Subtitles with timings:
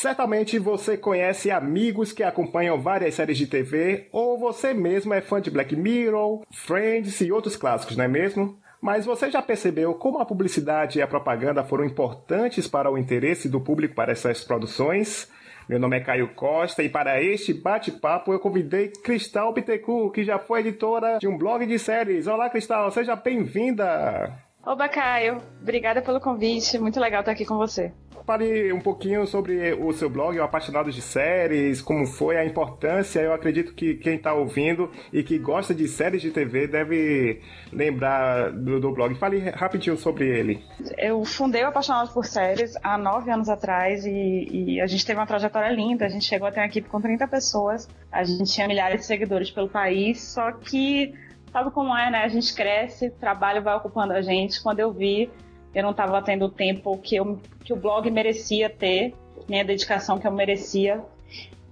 [0.00, 5.42] Certamente você conhece amigos que acompanham várias séries de TV, ou você mesmo é fã
[5.42, 8.58] de Black Mirror, Friends e outros clássicos, não é mesmo?
[8.80, 13.46] Mas você já percebeu como a publicidade e a propaganda foram importantes para o interesse
[13.46, 15.30] do público para essas produções?
[15.68, 20.38] Meu nome é Caio Costa e para este bate-papo eu convidei Cristal Bittencourt, que já
[20.38, 22.26] foi editora de um blog de séries.
[22.26, 24.34] Olá, Cristal, seja bem-vinda!
[24.64, 25.42] Oba, Caio.
[25.60, 26.78] Obrigada pelo convite.
[26.78, 27.92] Muito legal estar aqui com você.
[28.30, 33.18] Fale um pouquinho sobre o seu blog, o Apaixonados de Séries, como foi a importância.
[33.18, 37.40] Eu acredito que quem está ouvindo e que gosta de séries de TV deve
[37.72, 39.16] lembrar do, do, blog.
[39.16, 40.62] Fale rapidinho sobre ele.
[40.96, 45.18] Eu fundei o Apaixonados por Séries há nove anos atrás e, e, a gente teve
[45.18, 46.06] uma trajetória linda.
[46.06, 49.06] A gente chegou a ter uma equipe com 30 pessoas, a gente tinha milhares de
[49.06, 51.12] seguidores pelo país, só que
[51.50, 52.22] sabe como é, né?
[52.22, 54.62] A gente cresce, trabalho vai ocupando a gente.
[54.62, 55.28] Quando eu vi
[55.74, 59.14] eu não estava tendo o tempo que, eu, que o blog merecia ter,
[59.48, 61.02] nem a dedicação que eu merecia.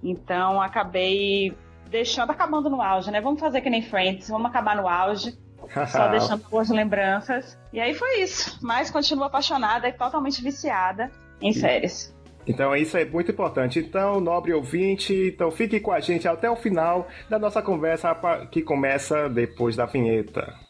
[0.03, 1.53] Então acabei
[1.89, 3.19] deixando, acabando no auge, né?
[3.19, 5.37] Vamos fazer que nem Friends, vamos acabar no auge.
[5.87, 7.57] só deixando boas lembranças.
[7.71, 8.57] E aí foi isso.
[8.61, 12.15] Mas continuo apaixonada e totalmente viciada em séries.
[12.47, 13.79] Então isso é muito importante.
[13.79, 18.15] Então, nobre ouvinte, então fique com a gente até o final da nossa conversa
[18.49, 20.68] que começa depois da vinheta.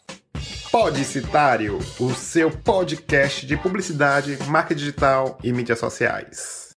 [0.72, 6.70] Podicitário, o seu podcast de publicidade, marca digital e mídias sociais.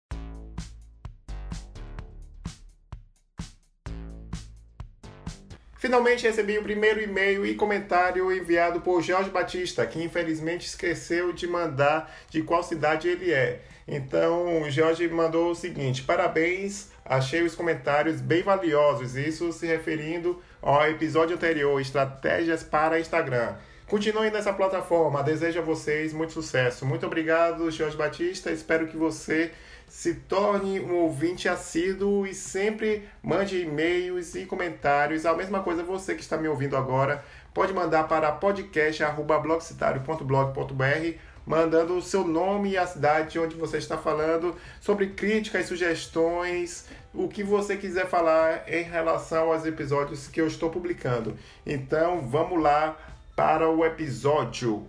[5.77, 11.45] Finalmente recebi o primeiro e-mail e comentário enviado por Jorge Batista, que infelizmente esqueceu de
[11.45, 13.59] mandar de qual cidade ele é.
[13.85, 20.41] Então, o Jorge mandou o seguinte: parabéns, achei os comentários bem valiosos, isso se referindo
[20.61, 23.57] ao episódio anterior, Estratégias para Instagram.
[23.91, 25.21] Continuem nessa plataforma.
[25.21, 26.85] Desejo a vocês muito sucesso.
[26.85, 28.49] Muito obrigado, Jorge Batista.
[28.49, 29.51] Espero que você
[29.85, 35.25] se torne um ouvinte assíduo e sempre mande e-mails e comentários.
[35.25, 37.21] A mesma coisa você que está me ouvindo agora,
[37.53, 44.55] pode mandar para podcast@blogcitario.blog.br, mandando o seu nome e a cidade onde você está falando,
[44.79, 50.69] sobre críticas, sugestões, o que você quiser falar em relação aos episódios que eu estou
[50.69, 51.35] publicando.
[51.65, 52.95] Então, vamos lá
[53.41, 54.85] para o episódio.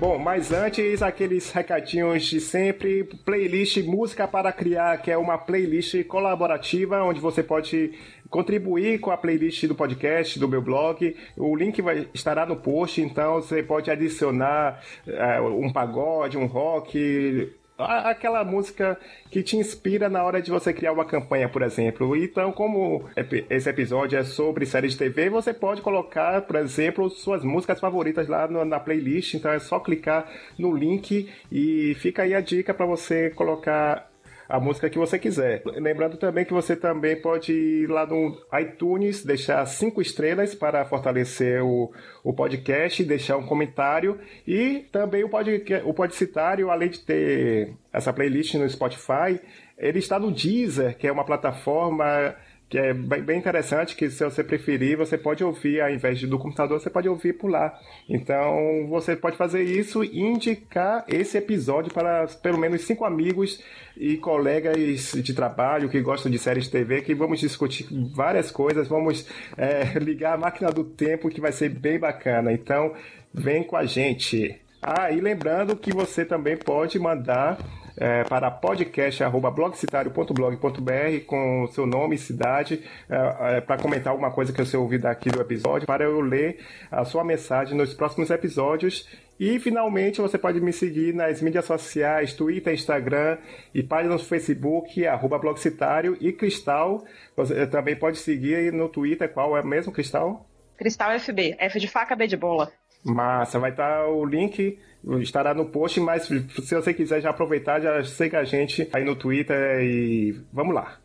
[0.00, 6.02] Bom, mas antes, aqueles recadinhos de sempre, playlist Música para Criar, que é uma playlist
[6.08, 7.92] colaborativa onde você pode
[8.28, 11.14] contribuir com a playlist do podcast, do meu blog.
[11.36, 17.54] O link vai, estará no post, então você pode adicionar uh, um pagode, um rock,
[17.78, 18.98] aquela música
[19.30, 22.16] que te inspira na hora de você criar uma campanha, por exemplo.
[22.16, 23.04] Então, como
[23.50, 28.28] esse episódio é sobre série de TV, você pode colocar, por exemplo, suas músicas favoritas
[28.28, 29.34] lá na playlist.
[29.34, 30.26] Então é só clicar
[30.58, 34.05] no link e fica aí a dica para você colocar
[34.48, 35.62] a música que você quiser.
[35.64, 41.62] Lembrando também que você também pode ir lá no iTunes, deixar cinco estrelas para fortalecer
[41.64, 41.92] o,
[42.22, 45.50] o podcast, deixar um comentário e também o, pod,
[45.84, 49.40] o Podcitário, além de ter essa playlist no Spotify,
[49.78, 52.34] ele está no Deezer, que é uma plataforma
[52.68, 56.80] que é bem interessante, que se você preferir, você pode ouvir, ao invés do computador,
[56.80, 57.78] você pode ouvir por lá.
[58.08, 63.62] Então, você pode fazer isso e indicar esse episódio para pelo menos cinco amigos
[63.96, 68.88] e colegas de trabalho que gostam de séries de TV, que vamos discutir várias coisas,
[68.88, 72.52] vamos é, ligar a máquina do tempo, que vai ser bem bacana.
[72.52, 72.94] Então,
[73.32, 74.60] vem com a gente.
[74.82, 77.58] Ah, e lembrando que você também pode mandar
[77.96, 84.62] é, para podcast.blogcitario.blog.br com seu nome e cidade é, é, para comentar alguma coisa que
[84.64, 86.58] você ouviu daqui do episódio, para eu ler
[86.90, 89.08] a sua mensagem nos próximos episódios.
[89.38, 93.36] E finalmente você pode me seguir nas mídias sociais, Twitter, Instagram
[93.74, 97.04] e páginas no Facebook, arroba Blogcitário e Cristal.
[97.36, 100.48] Você também pode seguir no Twitter, qual é mesmo, Cristal?
[100.78, 102.70] Cristal FB, F de faca, B de bola.
[103.04, 104.78] Massa, vai estar o link
[105.20, 109.14] estará no post, mas se você quiser já aproveitar, já siga a gente aí no
[109.14, 110.98] Twitter e vamos lá.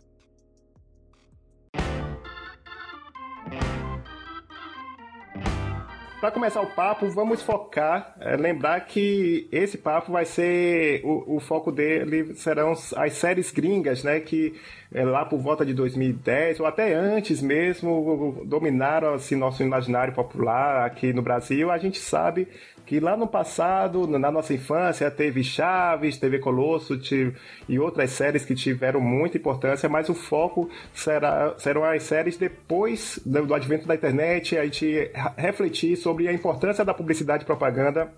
[6.22, 11.40] Para começar o papo, vamos focar, é, lembrar que esse papo vai ser, o, o,
[11.40, 14.54] foco dele serão as séries gringas, né, que
[14.94, 20.86] é, lá por volta de 2010, ou até antes mesmo, dominaram assim, nosso imaginário popular
[20.86, 21.72] aqui no Brasil.
[21.72, 22.48] A gente sabe
[22.86, 27.36] que lá no passado, na nossa infância, teve Chaves, TV Colosso tive,
[27.68, 33.20] e outras séries que tiveram muita importância, mas o foco será, serão as séries depois
[33.26, 37.46] do, do advento da internet, a gente refletir sobre sobre a importância da publicidade e
[37.46, 38.12] propaganda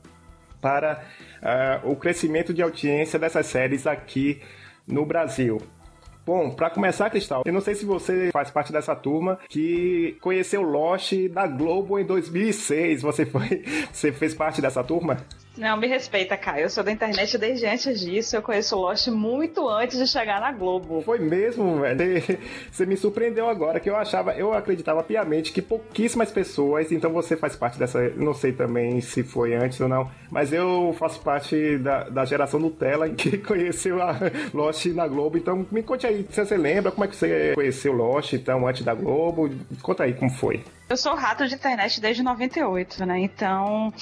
[0.60, 1.04] para
[1.83, 4.42] uh, o crescimento de audiência dessas séries aqui
[4.88, 5.62] no Brasil.
[6.25, 10.62] Bom, para começar, Cristal, eu não sei se você faz parte dessa turma que conheceu
[10.62, 13.02] Lost da Globo em 2006.
[13.02, 15.18] Você foi, você fez parte dessa turma?
[15.56, 16.64] Não, me respeita, Caio.
[16.64, 18.36] Eu sou da internet desde antes disso.
[18.36, 21.02] Eu conheço o Lost muito antes de chegar na Globo.
[21.04, 22.24] Foi mesmo, velho.
[22.72, 27.38] Você me surpreendeu agora, que eu achava, eu acreditava piamente que pouquíssimas pessoas, então você
[27.38, 28.10] faz parte dessa.
[28.16, 32.60] Não sei também se foi antes ou não, mas eu faço parte da, da geração
[32.60, 34.18] Nutella que conheceu a
[34.54, 35.38] Lost na Globo.
[35.38, 38.84] Então me conte aí, se você lembra, como é que você conheceu Lost, então, antes
[38.84, 39.50] da Globo?
[39.82, 40.64] Conta aí como foi.
[40.90, 43.20] Eu sou rato de internet desde 98, né?
[43.20, 43.94] Então,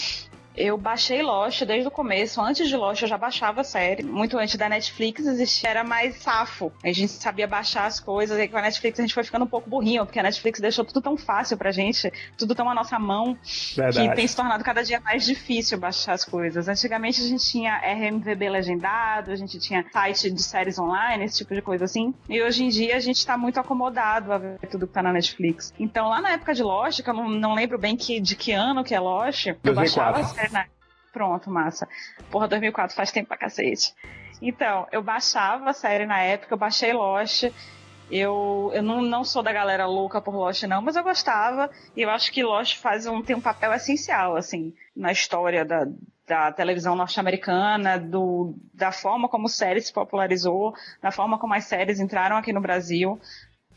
[0.56, 2.42] eu baixei Lost desde o começo.
[2.42, 4.04] Antes de Lost, eu já baixava a série.
[4.04, 6.72] Muito antes da Netflix existia, era mais safo.
[6.84, 8.38] A gente sabia baixar as coisas.
[8.38, 10.84] E com a Netflix a gente foi ficando um pouco burrinho, porque a Netflix deixou
[10.84, 13.38] tudo tão fácil pra gente, tudo tão à nossa mão,
[13.76, 14.10] Verdade.
[14.10, 16.68] que tem se tornado cada dia mais difícil baixar as coisas.
[16.68, 21.54] Antigamente a gente tinha RMVB legendado, a gente tinha site de séries online, esse tipo
[21.54, 22.14] de coisa assim.
[22.30, 25.14] E hoje em dia a gente tá muito acomodado a ver tudo que tá na
[25.14, 25.74] Netflix.
[25.80, 28.52] Então lá na época de Lost, que eu não, não lembro bem que, de que
[28.52, 30.66] ano que é Lost, eu baixava na...
[31.12, 31.88] Pronto, massa.
[32.30, 33.94] Porra, 2004 faz tempo pra cacete.
[34.42, 37.52] Então, eu baixava a série na época, eu baixei Lost.
[38.10, 41.70] Eu, eu não, não sou da galera louca por Lost, não, mas eu gostava.
[41.96, 45.86] E eu acho que Lost faz um, tem um papel essencial, assim, na história da,
[46.28, 52.00] da televisão norte-americana, do, da forma como série se popularizou, da forma como as séries
[52.00, 53.20] entraram aqui no Brasil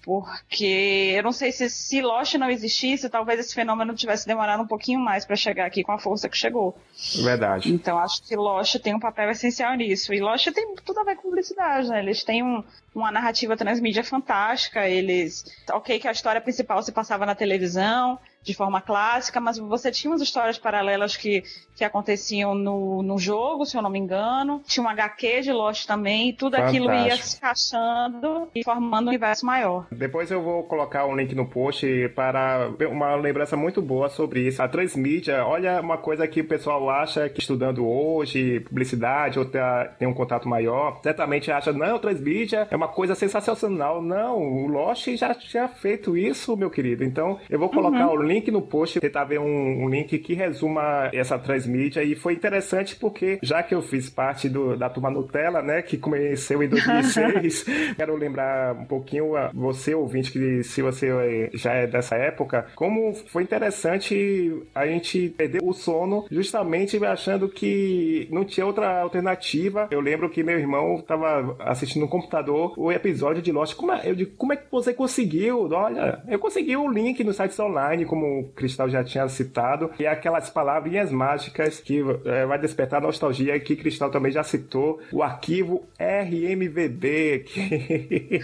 [0.05, 4.67] porque eu não sei se se Lost não existisse, talvez esse fenômeno tivesse demorado um
[4.67, 6.77] pouquinho mais para chegar aqui com a força que chegou.
[7.23, 7.73] Verdade.
[7.73, 10.13] Então acho que Lost tem um papel essencial nisso.
[10.13, 12.01] E Lost tem tudo a ver com publicidade, né?
[12.01, 12.63] Eles têm um,
[12.95, 15.45] uma narrativa transmídia fantástica, eles...
[15.73, 20.11] Ok que a história principal se passava na televisão, de forma clássica, mas você tinha
[20.11, 21.43] umas histórias paralelas que,
[21.75, 24.63] que aconteciam no, no jogo, se eu não me engano.
[24.67, 26.85] Tinha um HQ de Lost também, e tudo Fantástico.
[26.85, 29.87] aquilo ia se encaixando e formando um universo maior.
[29.91, 34.63] Depois eu vou colocar um link no post para uma lembrança muito boa sobre isso.
[34.63, 39.87] A transmídia, olha uma coisa que o pessoal acha que estudando hoje, publicidade, ou tá,
[39.99, 44.03] tem um contato maior, certamente acha, não, transmídia é uma coisa sensacional.
[44.03, 47.05] Não, o Lost já tinha feito isso, meu querido.
[47.05, 48.15] Então, eu vou colocar uhum.
[48.15, 52.15] o link link no post, tentar ver um, um, link que resuma essa transmídia e
[52.15, 56.63] foi interessante porque já que eu fiz parte do, da turma Nutella, né, que conheceu
[56.63, 57.65] em 2006,
[57.97, 62.67] quero lembrar um pouquinho a você, ouvinte, que se você eh, já é dessa época,
[62.75, 69.89] como foi interessante a gente perder o sono justamente achando que não tinha outra alternativa.
[69.91, 73.75] Eu lembro que meu irmão estava assistindo no computador o episódio de Lost.
[73.75, 75.71] Como é, eu digo, como é que você conseguiu?
[75.71, 79.91] Olha, eu consegui o link no sites online, como como o Cristal já tinha citado,
[79.99, 85.23] e aquelas palavrinhas mágicas que é, vai despertar nostalgia, que Cristal também já citou, o
[85.23, 88.41] arquivo RMVB, que,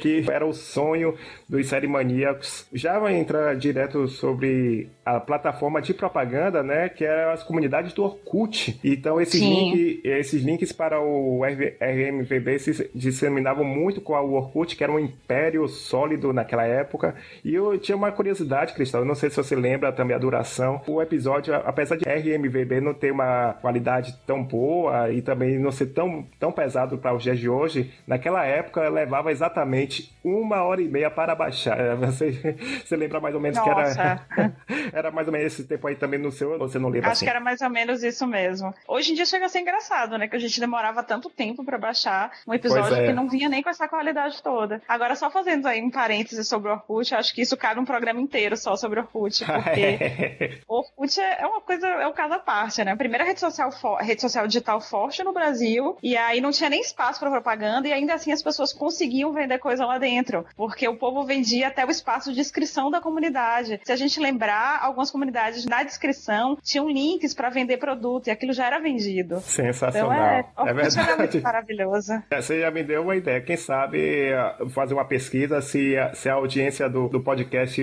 [0.00, 1.14] que, que era o sonho
[1.48, 2.66] dos série maníacos.
[2.72, 8.04] Já vai entrar direto sobre a plataforma de propaganda, né, que é as comunidades do
[8.04, 8.78] Orkut.
[8.82, 14.82] Então esses, link, esses links para o RMVB se disseminavam muito com o Orkut, que
[14.82, 17.14] era um império sólido naquela época.
[17.44, 20.80] E eu tinha uma curiosidade, Cristal, eu não sei se você lembra também a duração.
[20.86, 25.86] O episódio, apesar de RMVB não ter uma qualidade tão boa e também não ser
[25.86, 30.88] tão, tão pesado para os dias de hoje, naquela época levava exatamente uma hora e
[30.88, 31.96] meia para baixar.
[31.96, 34.24] Você, você lembra mais ou menos Nossa.
[34.32, 34.52] que era,
[34.92, 37.24] era mais ou menos esse tempo aí também no seu, você não lembra Acho assim?
[37.24, 38.72] que era mais ou menos isso mesmo.
[38.86, 40.28] Hoje em dia chega a ser engraçado, né?
[40.28, 43.06] Que a gente demorava tanto tempo para baixar um episódio é.
[43.06, 44.80] que não vinha nem com essa qualidade toda.
[44.88, 48.20] Agora, só fazendo aí um parêntese sobre o Orkut, acho que isso cabe um programa
[48.20, 52.92] inteiro só sobre Orkut, porque Orkut é uma coisa, é um caso à parte, né?
[52.92, 53.70] A primeira rede social,
[54.00, 57.92] rede social digital forte no Brasil, e aí não tinha nem espaço para propaganda, e
[57.92, 61.90] ainda assim as pessoas conseguiam vender coisa lá dentro, porque o povo vendia até o
[61.90, 63.80] espaço de inscrição da comunidade.
[63.84, 68.52] Se a gente lembrar, algumas comunidades na descrição tinham links para vender produto, e aquilo
[68.52, 69.40] já era vendido.
[69.40, 70.12] Sensacional.
[70.12, 71.40] Então, é, é verdade.
[71.40, 72.12] maravilhoso.
[72.30, 73.40] É, você já me deu uma ideia.
[73.40, 74.32] Quem sabe
[74.74, 77.80] fazer uma pesquisa se, se a audiência do, do podcast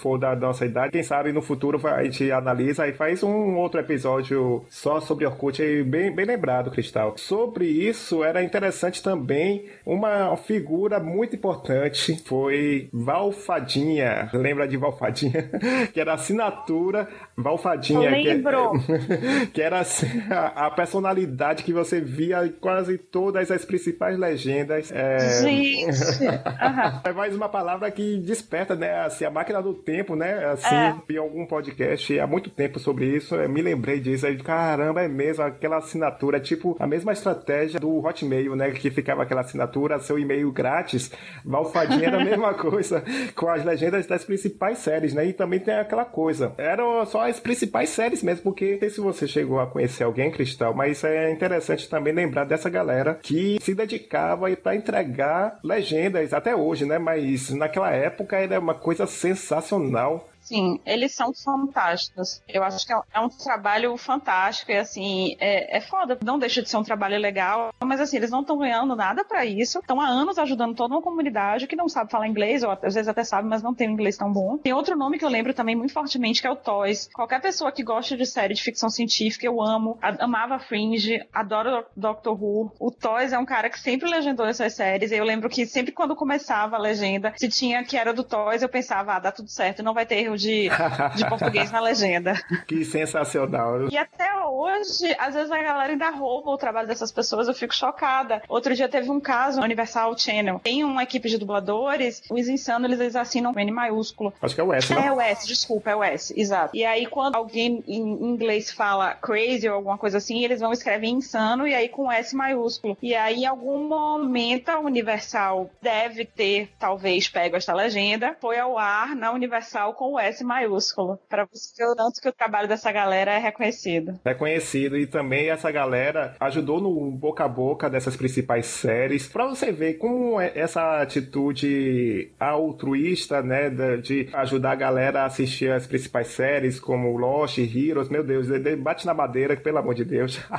[0.00, 0.92] for da nossa idade.
[0.92, 5.62] Quem sabe no futuro a gente analisa e faz um outro episódio só sobre Orkut,
[5.84, 7.14] bem, bem lembrado, Cristal.
[7.16, 14.28] Sobre isso, era interessante também uma figura muito importante, foi Valfadinha.
[14.32, 15.50] Lembra de Valfadinha?
[15.92, 18.08] que era a assinatura Valfadinha.
[18.08, 18.72] Eu lembro.
[18.80, 24.18] Que, que era assim, a, a, personalidade que você via em quase todas as principais
[24.18, 24.90] legendas.
[24.92, 25.42] É...
[25.42, 26.24] Gente!
[27.04, 29.00] é mais uma palavra que desperta, né?
[29.00, 30.31] Assim, a máquina do tempo, né?
[30.32, 30.46] Né?
[30.46, 30.94] Assim, é.
[31.06, 34.26] vi algum podcast há muito tempo sobre isso, me lembrei disso.
[34.26, 38.70] Aí, caramba, é mesmo, aquela assinatura, é tipo a mesma estratégia do Hotmail, né?
[38.70, 41.10] Que ficava aquela assinatura, seu e-mail grátis.
[41.44, 43.02] Malfadinha era a mesma coisa,
[43.34, 45.26] com as legendas das principais séries, né?
[45.26, 46.52] E também tem aquela coisa.
[46.56, 50.30] Eram só as principais séries mesmo, porque não sei se você chegou a conhecer alguém,
[50.30, 56.54] Cristal, mas é interessante também lembrar dessa galera que se dedicava para entregar legendas até
[56.54, 56.98] hoje, né?
[56.98, 60.21] Mas naquela época era uma coisa sensacional
[60.52, 62.42] Sim, eles são fantásticos.
[62.46, 66.18] Eu acho que é um trabalho fantástico e assim, é, é foda.
[66.22, 69.46] Não deixa de ser um trabalho legal, mas assim, eles não estão ganhando nada para
[69.46, 69.78] isso.
[69.78, 73.08] Estão há anos ajudando toda uma comunidade que não sabe falar inglês, ou às vezes
[73.08, 74.58] até sabe, mas não tem um inglês tão bom.
[74.58, 77.08] Tem outro nome que eu lembro também muito fortemente, que é o Toys.
[77.14, 79.98] Qualquer pessoa que gosta de série de ficção científica, eu amo.
[80.02, 82.72] Amava Fringe, adoro Doctor Who.
[82.78, 85.12] O Toys é um cara que sempre legendou essas séries.
[85.12, 88.60] E eu lembro que sempre quando começava a legenda, se tinha que era do Toys,
[88.60, 90.68] eu pensava, ah, dá tudo certo, não vai ter erro de,
[91.14, 92.34] de português na legenda.
[92.66, 93.88] Que sensacional.
[93.90, 97.74] E até hoje, às vezes a galera ainda rouba o trabalho dessas pessoas, eu fico
[97.74, 98.42] chocada.
[98.48, 100.60] Outro dia teve um caso no Universal Channel.
[100.62, 104.32] Tem uma equipe de dubladores, os insanos eles assinam N maiúsculo.
[104.40, 105.06] Acho que é o S, né?
[105.06, 106.76] É o S, desculpa, é o S, exato.
[106.76, 111.08] E aí quando alguém em inglês fala crazy ou alguma coisa assim, eles vão escrever
[111.08, 112.96] insano e aí com S maiúsculo.
[113.02, 118.78] E aí em algum momento a Universal deve ter talvez pego esta legenda, foi ao
[118.78, 122.68] ar na Universal com o S maiúsculo, para você ver o tanto que o trabalho
[122.68, 124.18] dessa galera é reconhecido.
[124.24, 129.72] Reconhecido, e também essa galera ajudou no boca a boca dessas principais séries, para você
[129.72, 136.28] ver como é essa atitude altruísta, né, de ajudar a galera a assistir as principais
[136.28, 138.48] séries, como Lost, Heroes, meu Deus,
[138.78, 140.40] bate na madeira, pelo amor de Deus.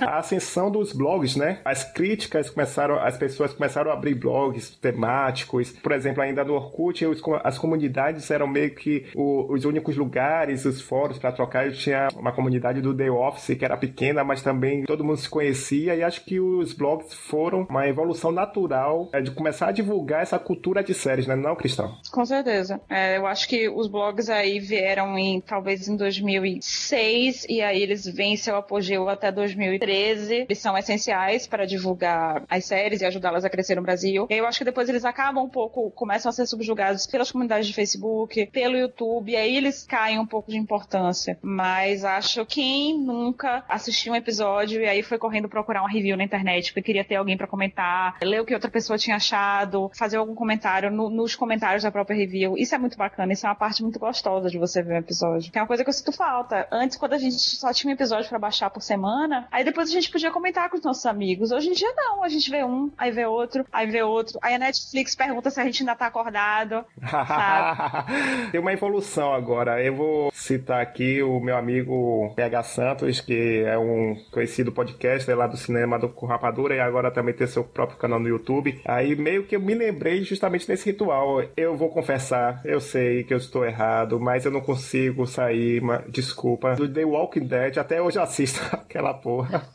[0.00, 1.60] a ascensão dos blogs, né?
[1.64, 7.04] As críticas começaram, as pessoas começaram a abrir blogs temáticos, por exemplo, ainda no Orkut,
[7.42, 12.32] as comunidades eram meio que o, os únicos lugares, os fóruns para trocar, tinha uma
[12.32, 16.24] comunidade do The Office que era pequena, mas também todo mundo se conhecia e acho
[16.24, 20.94] que os blogs foram uma evolução natural é, de começar a divulgar essa cultura de
[20.94, 21.34] séries, né?
[21.34, 21.96] Não, Cristão?
[22.12, 22.80] Com certeza.
[22.88, 28.06] É, eu acho que os blogs aí vieram em talvez em 2006 e aí eles
[28.06, 30.34] vêm seu apogeu até 2013.
[30.34, 34.26] Eles são essenciais para divulgar as séries e ajudá-las a crescer no Brasil.
[34.30, 37.66] E eu acho que depois eles acabam um pouco, começam a ser subjugados pelas comunidades
[37.66, 41.38] de Facebook, pelo YouTube, e aí eles caem um pouco de importância.
[41.40, 46.16] Mas acho que quem nunca assistiu um episódio e aí foi correndo procurar uma review
[46.16, 49.90] na internet porque queria ter alguém para comentar, ler o que outra pessoa tinha achado,
[49.94, 52.56] fazer algum comentário no, nos comentários da própria review.
[52.56, 55.52] Isso é muito bacana, isso é uma parte muito gostosa de você ver um episódio.
[55.52, 56.66] Que é uma coisa que eu sinto falta.
[56.72, 59.92] Antes, quando a gente só tinha um episódio para baixar por semana, aí depois a
[59.92, 61.52] gente podia comentar com os nossos amigos.
[61.52, 64.38] Hoje em dia não, a gente vê um, aí vê outro, aí vê outro.
[64.42, 66.84] Aí a Netflix pergunta se a gente ainda tá acordado.
[68.56, 69.84] Tem uma evolução agora.
[69.84, 75.46] Eu vou citar aqui o meu amigo PH Santos, que é um conhecido podcaster lá
[75.46, 78.80] do cinema do Rapadura e agora também tem seu próprio canal no YouTube.
[78.86, 81.42] Aí meio que eu me lembrei justamente desse ritual.
[81.54, 86.76] Eu vou confessar, eu sei que eu estou errado, mas eu não consigo sair, desculpa,
[86.76, 87.76] do The Walking Dead.
[87.76, 89.68] Até hoje eu assisto aquela porra.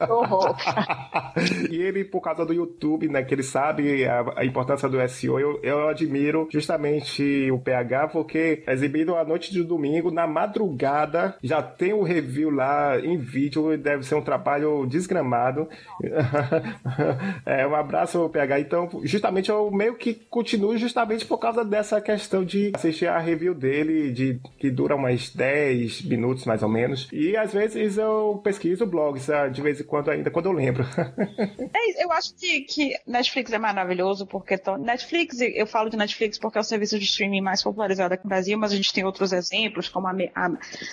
[1.70, 5.40] e ele, por causa do YouTube, né, que ele sabe a, a importância do SEO,
[5.40, 11.62] eu, eu admiro justamente o PH, porque exibido à noite de domingo, na madrugada, já
[11.62, 15.68] tem o review lá em vídeo, deve ser um trabalho desgramado.
[17.46, 18.60] é, um abraço, PH.
[18.60, 23.54] Então, justamente eu meio que continuo justamente por causa dessa questão de assistir a review
[23.54, 27.08] dele, de que dura umas 10 minutos mais ou menos.
[27.12, 30.86] E às vezes eu pesquiso blogs, ah, de vez em quando ainda, quando eu lembro.
[30.98, 36.58] é, eu acho que, que Netflix é maravilhoso, porque Netflix, eu falo de Netflix porque
[36.58, 39.34] é o serviço de streaming mais popularizado aqui no Brasil, mas a gente tem outros
[39.34, 40.14] exemplos, como a,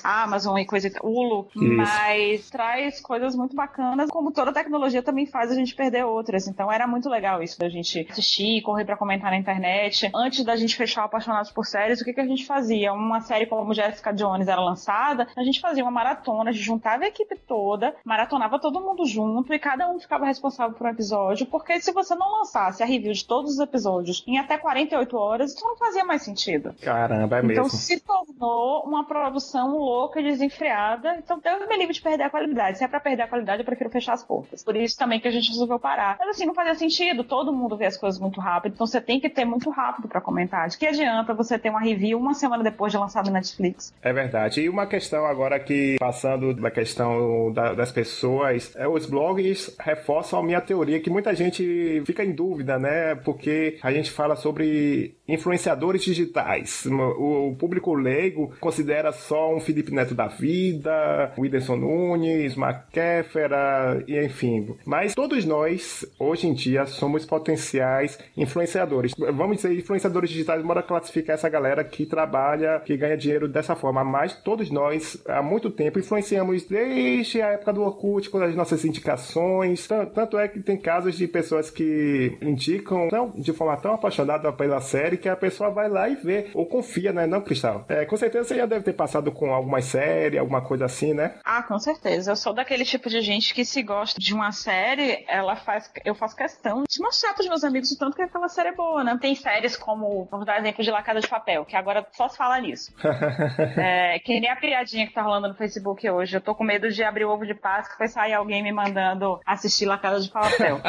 [0.03, 1.77] a Amazon e coisa, Hulu, Isso.
[1.77, 6.49] mas traz coisas muito bacanas, como toda tecnologia também faz a gente perder outras.
[6.49, 10.11] Então era muito legal isso da gente assistir, correr para comentar na internet.
[10.15, 12.93] Antes da gente fechar Apaixonados por Séries, o que, que a gente fazia?
[12.93, 17.05] Uma série como Jessica Jones era lançada, a gente fazia uma maratona, a gente juntava
[17.05, 21.47] a equipe toda, maratonava todo mundo junto e cada um ficava responsável por um episódio,
[21.47, 25.53] porque se você não lançasse a review de todos os episódios em até 48 horas,
[25.53, 26.75] isso não fazia mais sentido.
[26.81, 27.58] Caramba, é mesmo.
[27.67, 31.17] Então se tornou uma produção louca, desenfreada.
[31.19, 32.79] Então Deus me livre de perder a qualidade.
[32.79, 34.63] Se é pra perder a qualidade, eu prefiro fechar as portas.
[34.63, 36.17] Por isso também que a gente resolveu parar.
[36.19, 37.25] Mas assim, não fazia sentido.
[37.25, 38.75] Todo mundo vê as coisas muito rápido.
[38.75, 40.69] Então você tem que ter muito rápido para comentar.
[40.69, 43.95] De que adianta você ter uma review uma semana depois de lançado na Netflix?
[44.03, 44.61] É verdade.
[44.61, 50.41] E uma questão agora que, passando da questão da, das pessoas, é, os blogs reforçam
[50.41, 53.15] a minha teoria que muita gente fica em dúvida, né?
[53.17, 56.87] Porque a gente fala sobre influenciadores digitais.
[56.87, 64.19] O, o público leigo considera só um Felipe Neto da vida, Whindersson Nunes, McKéfera, e
[64.25, 64.77] enfim.
[64.85, 69.13] Mas todos nós, hoje em dia, somos potenciais influenciadores.
[69.17, 74.05] Vamos dizer, influenciadores digitais, bora classificar essa galera que trabalha, que ganha dinheiro dessa forma.
[74.05, 78.85] Mas todos nós, há muito tempo, influenciamos desde a época do Orkut, com as nossas
[78.85, 79.87] indicações.
[80.15, 84.81] Tanto é que tem casos de pessoas que indicam não, de forma tão apaixonada pela
[84.81, 87.27] série que a pessoa vai lá e vê, ou confia, né?
[87.29, 87.85] Não, Cristal?
[87.89, 91.35] É, com certeza você já deve ter passado com alguma série, alguma coisa assim, né?
[91.45, 92.33] Ah, com certeza.
[92.33, 96.15] Eu sou daquele tipo de gente que se gosta de uma série, ela faz, eu
[96.15, 99.05] faço questão de mostrar para os meus amigos o tanto que aquela série é boa,
[99.05, 99.19] né?
[99.21, 102.37] Tem séries como, vamos dar exemplo de La Casa de Papel, que agora só se
[102.37, 102.93] fala nisso.
[103.77, 106.37] é, que nem a piadinha que tá rolando no Facebook hoje.
[106.37, 108.73] Eu tô com medo de abrir o ovo de Páscoa e vai sair alguém me
[108.73, 110.81] mandando assistir La Casa de Papel.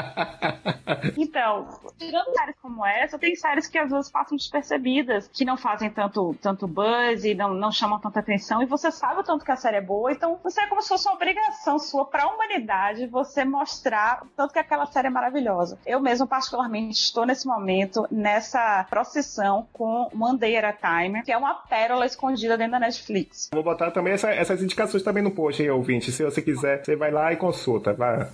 [1.18, 1.68] então,
[1.98, 6.29] tirando séries como essa, tem séries que às vezes passam despercebidas, que não fazem tanto,
[6.36, 9.56] tanto buzz e não, não chamam tanta atenção, e você sabe o tanto que a
[9.56, 13.08] série é boa, então você é como se fosse uma obrigação sua para a humanidade
[13.08, 15.78] você mostrar o tanto que aquela série é maravilhosa.
[15.86, 21.32] Eu mesmo, particularmente, estou nesse momento, nessa procissão com One Day at a Time, que
[21.32, 23.50] é uma pérola escondida dentro da Netflix.
[23.54, 26.12] Vou botar também essa, essas indicações também no post aí, ouvinte.
[26.12, 27.94] Se você quiser, você vai lá e consulta.
[27.94, 28.28] Vai.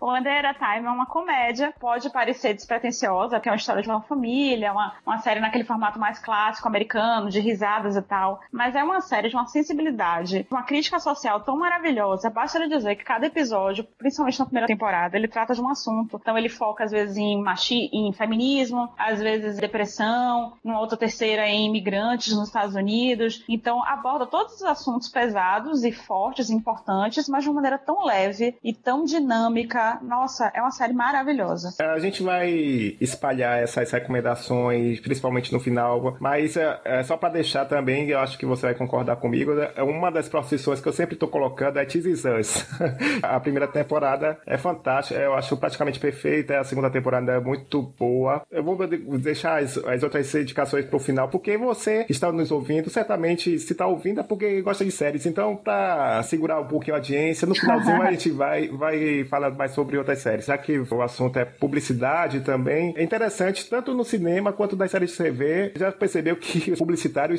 [0.00, 3.82] One Day at a Time é uma comédia, pode parecer despretensiosa, que é uma história
[3.82, 8.40] de uma família, uma, uma série naquele formato mais clássico americano, de risadas e tal,
[8.50, 12.30] mas é uma série de uma sensibilidade, uma crítica social tão maravilhosa.
[12.30, 16.18] Basta lhe dizer que cada episódio, principalmente na primeira temporada, ele trata de um assunto.
[16.20, 21.46] Então ele foca às vezes em machi, em feminismo, às vezes depressão, numa outra terceira
[21.48, 23.44] em imigrantes nos Estados Unidos.
[23.48, 28.56] Então aborda todos os assuntos pesados e fortes, importantes, mas de uma maneira tão leve
[28.62, 29.98] e tão dinâmica.
[30.02, 31.74] Nossa, é uma série maravilhosa.
[31.80, 37.64] A gente vai espalhar essas recomendações, principalmente no final, mas é, é só para deixar
[37.64, 41.16] também, eu acho que você vai concordar comigo, é uma das profissões que eu sempre
[41.16, 42.66] tô colocando é Is Us.
[43.22, 48.42] a primeira temporada é fantástica, eu acho praticamente perfeita, a segunda temporada é muito boa.
[48.50, 52.90] Eu vou deixar as, as outras indicações pro final, porque você que está nos ouvindo,
[52.90, 56.98] certamente se está ouvindo é porque gosta de séries, então para segurar um pouquinho a
[56.98, 61.00] audiência, no finalzinho a gente vai, vai falar mais sobre outras séries, já que o
[61.00, 62.92] assunto é publicidade também.
[62.98, 66.80] É interessante, tanto no cinema quanto nas séries de TV, já percebeu que os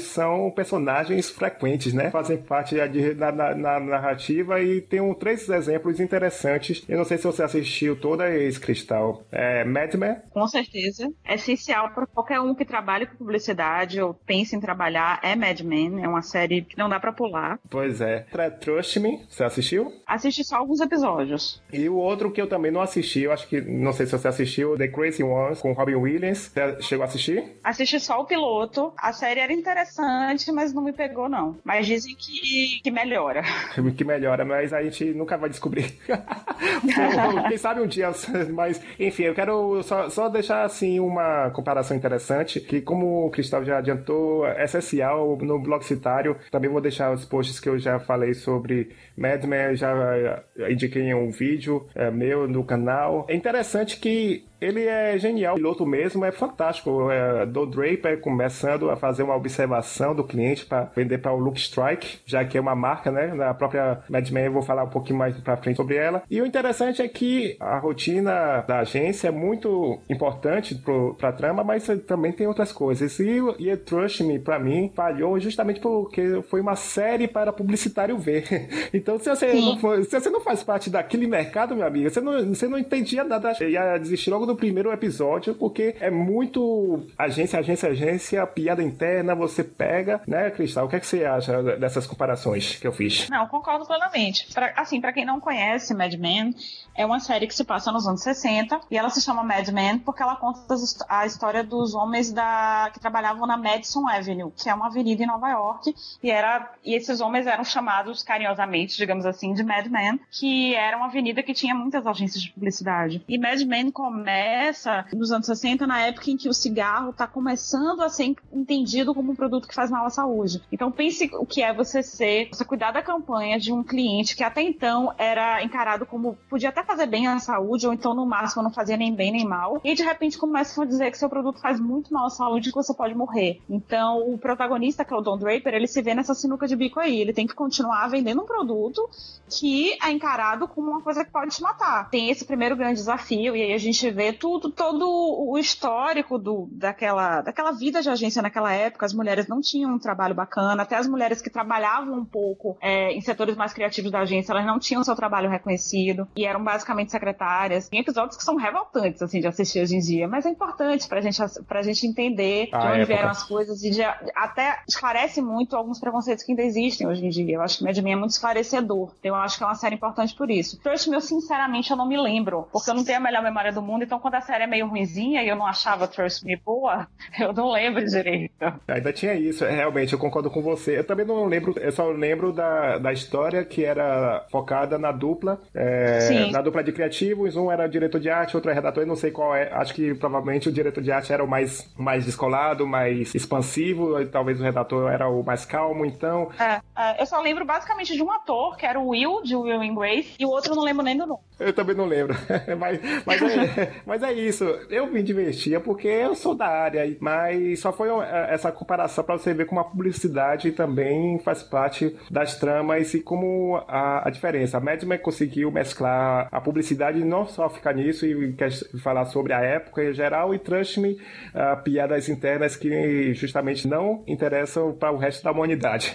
[0.02, 2.10] são personagens frequentes, né?
[2.12, 2.76] Fazem parte
[3.16, 6.84] da, na, na, narrativa e tem um, três exemplos interessantes.
[6.88, 9.24] Eu não sei se você assistiu toda esse Cristal.
[9.32, 10.18] É Mad Men?
[10.32, 11.12] Com certeza.
[11.24, 15.20] É essencial para qualquer um que trabalhe com publicidade ou pense em trabalhar.
[15.24, 16.04] É Mad Men.
[16.04, 17.60] É uma série que não dá para pular.
[17.70, 18.26] Pois é.
[18.60, 19.92] Trust Me, você assistiu?
[20.06, 21.62] Assisti só alguns episódios.
[21.72, 24.28] E o outro que eu também não assisti, eu acho que, não sei se você
[24.28, 26.52] assistiu, The Crazy Ones, com Robin Williams.
[26.54, 27.44] Você chegou a assistir?
[27.64, 28.94] Assisti só o piloto.
[28.98, 31.58] A série era interessante, mas não me pegou, não.
[31.64, 33.42] Mas dizem que, que melhora.
[33.96, 35.98] Que melhora, mas a gente nunca vai descobrir.
[37.48, 38.12] Quem sabe um dia,
[38.54, 43.64] mas enfim, eu quero só, só deixar assim uma comparação interessante, que como o Cristal
[43.64, 46.36] já adiantou, é essencial no blog citário.
[46.52, 51.32] Também vou deixar os posts que eu já falei sobre Mad Men, já indiquei um
[51.32, 53.26] vídeo é, meu no canal.
[53.30, 55.54] É interessante que ele é genial.
[55.54, 57.12] O piloto mesmo é fantástico.
[57.12, 61.58] É, do Draper começando a fazer uma observação do cliente para vender para o Look
[61.58, 63.34] Strike, já que é uma marca, né?
[63.34, 66.24] Na própria Mad Men, eu vou falar um pouquinho mais para frente sobre ela.
[66.30, 70.76] E o interessante é que a rotina da agência é muito importante
[71.18, 73.20] para a trama, mas também tem outras coisas.
[73.20, 78.46] E, e Trust Me, para mim, falhou justamente porque foi uma série para publicitário ver.
[78.94, 82.46] Então, se você, não, se você não faz parte daquele mercado, meu amigo, você não,
[82.48, 83.52] você não entendia nada.
[83.64, 89.64] Ia desistir logo do primeiro episódio, porque é muito agência, agência, agência, piada interna, você
[89.64, 90.86] pega, né, Cristal?
[90.86, 93.30] O que, é que você acha dessas comparações que eu fiz?
[93.30, 94.48] Não, concordo plenamente.
[94.54, 96.54] Pra, assim, para quem não conhece Mad Men,
[96.96, 100.00] é uma série que se passa nos anos 60 e ela se chama Mad Men
[100.00, 100.76] porque ela conta
[101.10, 105.28] a história dos homens da, que trabalhavam na Madison Avenue, que é uma avenida em
[105.28, 110.20] Nova York, e, era, e esses homens eram chamados carinhosamente, digamos assim, de Mad Men,
[110.32, 113.24] que era uma avenida que tinha muitas agências de publicidade.
[113.28, 118.02] E Mad Men começa nos anos 60, na época em que o cigarro está começando
[118.02, 120.62] a ser entendido como um produto que faz mal à saúde.
[120.72, 124.44] Então pense o que é você ser, você cuidar da campanha de um cliente que
[124.44, 128.64] até então era encarado como podia até fazer bem à saúde, ou então no máximo
[128.64, 131.60] não fazia nem bem nem mal, e de repente começam a dizer que seu produto
[131.60, 133.60] faz muito mal à saúde e que você pode morrer.
[133.70, 137.00] Então o protagonista, que é o Don Draper, ele se vê nessa sinuca de bico
[137.00, 137.20] aí.
[137.20, 139.10] Ele tem que continuar vendendo um produto
[139.50, 142.10] que é encarado como uma coisa que pode te matar.
[142.10, 146.68] Tem esse primeiro grande desafio, e aí a gente vê tudo, todo o histórico do,
[146.72, 149.06] daquela, daquela vida de agência naquela época.
[149.06, 153.12] As mulheres não tinham um trabalho bacana, até as mulheres que trabalhavam um pouco é,
[153.12, 157.12] em setores mais criativos da agência, elas não tinham seu trabalho reconhecido e eram basicamente
[157.12, 157.90] secretárias.
[157.90, 161.22] Tem episódios que são revoltantes, assim, de assistir hoje em dia, mas é importante pra
[161.22, 163.06] gente, pra gente entender de onde época.
[163.06, 164.04] vieram as coisas e de,
[164.36, 167.56] até esclarece muito alguns preconceitos que ainda existem hoje em dia.
[167.56, 169.14] Eu acho que Mad Men é muito esclarecedor.
[169.20, 170.80] Então eu acho que é uma série importante por isso.
[170.82, 173.72] Trust Me, eu sinceramente eu não me lembro, porque eu não tenho a melhor memória
[173.72, 176.58] do mundo, então quando a série é meio ruimzinha e eu não achava Trust Me
[176.58, 177.08] boa,
[177.40, 178.54] eu não lembro direito.
[178.88, 181.00] Ainda tinha isso, é, realmente, eu concordo com você.
[181.00, 185.62] Eu também não lembro, eu só lembro da, da história que era focada na dupla,
[185.74, 189.16] é, na dupla de criativos, um era diretor de arte, outro é redator, eu não
[189.16, 192.86] sei qual é, acho que provavelmente o diretor de arte era o mais, mais descolado,
[192.86, 196.50] mais expansivo, talvez o redator era o mais calmo, então...
[196.60, 199.82] É, é, eu só lembro basicamente de um ator, que era o Will, de Will
[199.82, 201.42] and Grace, e o outro eu não lembro nem do nome.
[201.60, 202.36] Eu também não lembro,
[202.78, 207.80] mas, mas, é, mas é isso, eu me divertia porque eu sou da área, mas
[207.80, 208.10] só foi
[208.50, 213.84] essa comparação para você ver como a publicidade também faz parte das tramas e como
[213.88, 214.78] a, a diferença.
[214.78, 218.72] A Mad Men conseguiu mesclar a publicidade não só ficar nisso e quer
[219.04, 224.24] falar sobre a época em geral e Trust Me, uh, piadas internas que justamente não
[224.26, 226.14] interessam para o resto da humanidade.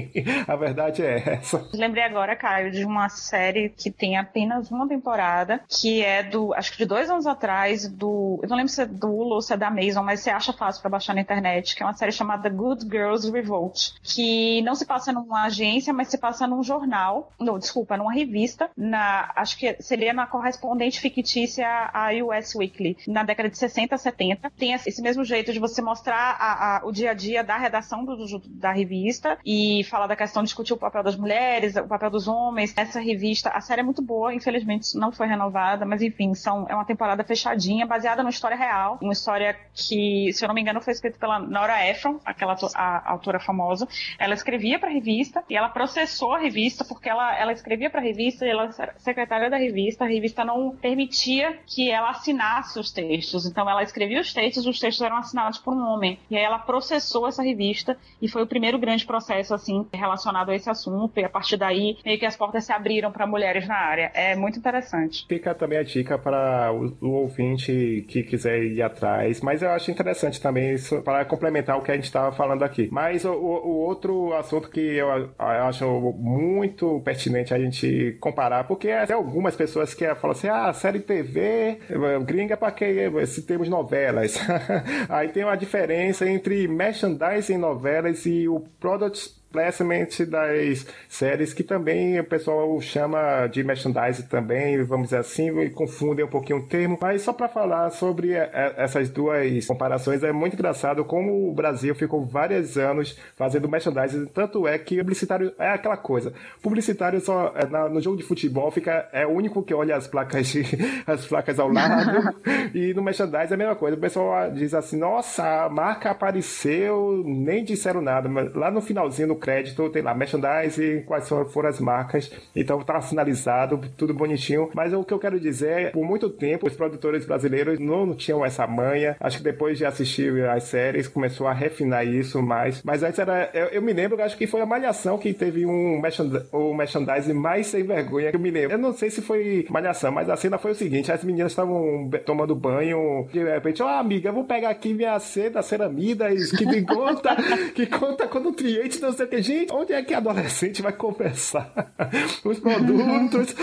[0.48, 1.68] a verdade é essa.
[1.74, 6.72] Lembrei agora, Caio, de uma série que tem apenas uma temporada, que é do, acho
[6.72, 9.52] que de dois anos atrás, do, eu não lembro se é do Hulu ou se
[9.52, 12.12] é da Amazon, mas você acha fácil para baixar na internet, que é uma série
[12.12, 17.30] chamada Good Girls Revolt, que não se passa numa agência, mas se passa num jornal,
[17.38, 23.22] não, desculpa, numa revista, na, acho que seria na correspondente fictícia a US Weekly, na
[23.22, 24.50] década de 60, 70.
[24.56, 28.04] Tem esse mesmo jeito de você mostrar a, a, o dia a dia da redação
[28.04, 32.10] do, do, da revista e falar da questão, discutir o papel das mulheres, o papel
[32.10, 32.72] dos homens.
[32.76, 36.74] Essa revista, a série é muito boa, infelizmente não foi renovada, mas enfim, são, é
[36.74, 40.80] uma temporada fechadinha, baseada numa história real, uma história que, se eu não me engano,
[40.80, 43.88] foi escrita pela Nora Ephron, aquela a, a autora famosa.
[44.18, 48.00] Ela escrevia para a revista e ela processou a revista porque ela, ela escrevia para
[48.00, 50.04] a revista e ela era secretária da revista.
[50.04, 53.46] A revista não permitia que ela assinasse os textos.
[53.46, 56.18] Então ela escrevia os textos, os textos eram assinados por um homem.
[56.30, 60.54] E aí ela processou essa revista e foi o primeiro grande processo assim relacionado a
[60.54, 61.18] esse assunto.
[61.18, 64.10] E a partir daí meio que as portas se abriram para mulheres na área.
[64.14, 65.26] É muito interessante.
[65.28, 69.40] Fica também a dica para o, o ouvinte que quiser ir atrás.
[69.40, 72.88] Mas eu acho interessante também isso para complementar o que a gente estava falando aqui.
[72.90, 75.86] Mas o, o, outro assunto que eu, eu acho
[76.18, 81.78] muito pertinente a gente comparar, porque até algumas pessoas que falam assim, ah, série TV,
[82.24, 84.38] gringa para que se temos novelas.
[85.08, 92.18] Aí tem uma diferença entre merchandising novelas e o product placement das séries que também
[92.18, 96.98] o pessoal chama de merchandise também, vamos dizer assim, e confundem um pouquinho o termo.
[97.00, 102.24] Mas só para falar sobre essas duas comparações, é muito engraçado como o Brasil ficou
[102.24, 106.32] vários anos fazendo merchandise, tanto é que publicitário é aquela coisa.
[106.62, 110.46] Publicitário só é, no jogo de futebol fica é o único que olha as placas
[110.48, 110.62] de,
[111.06, 112.34] as placas ao lado
[112.74, 113.96] e no merchandise é a mesma coisa.
[113.96, 119.28] O pessoal diz assim: "Nossa, a marca apareceu, nem disseram nada", mas lá no finalzinho
[119.28, 124.70] no crédito, tem lá merchandise, quais foram as marcas, então tá sinalizado, tudo bonitinho.
[124.72, 128.44] Mas o que eu quero dizer é, por muito tempo, os produtores brasileiros não tinham
[128.44, 129.16] essa manha.
[129.18, 132.82] Acho que depois de assistir as séries, começou a refinar isso mais.
[132.84, 133.50] Mas antes era.
[133.52, 137.32] Eu, eu me lembro, acho que foi a Malhação que teve um merchandise, o merchandise
[137.32, 138.72] mais sem vergonha que eu me lembro.
[138.72, 142.08] Eu não sei se foi Malhação, mas a cena foi o seguinte: as meninas estavam
[142.24, 146.82] tomando banho, de repente, ó, oh, amiga, eu vou pegar aqui minha seda, ceramidas, que
[146.86, 147.36] conta,
[147.74, 151.72] que conta com nutrientes, não sei porque, gente, onde é que adolescente vai conversar
[152.44, 153.56] os produtos,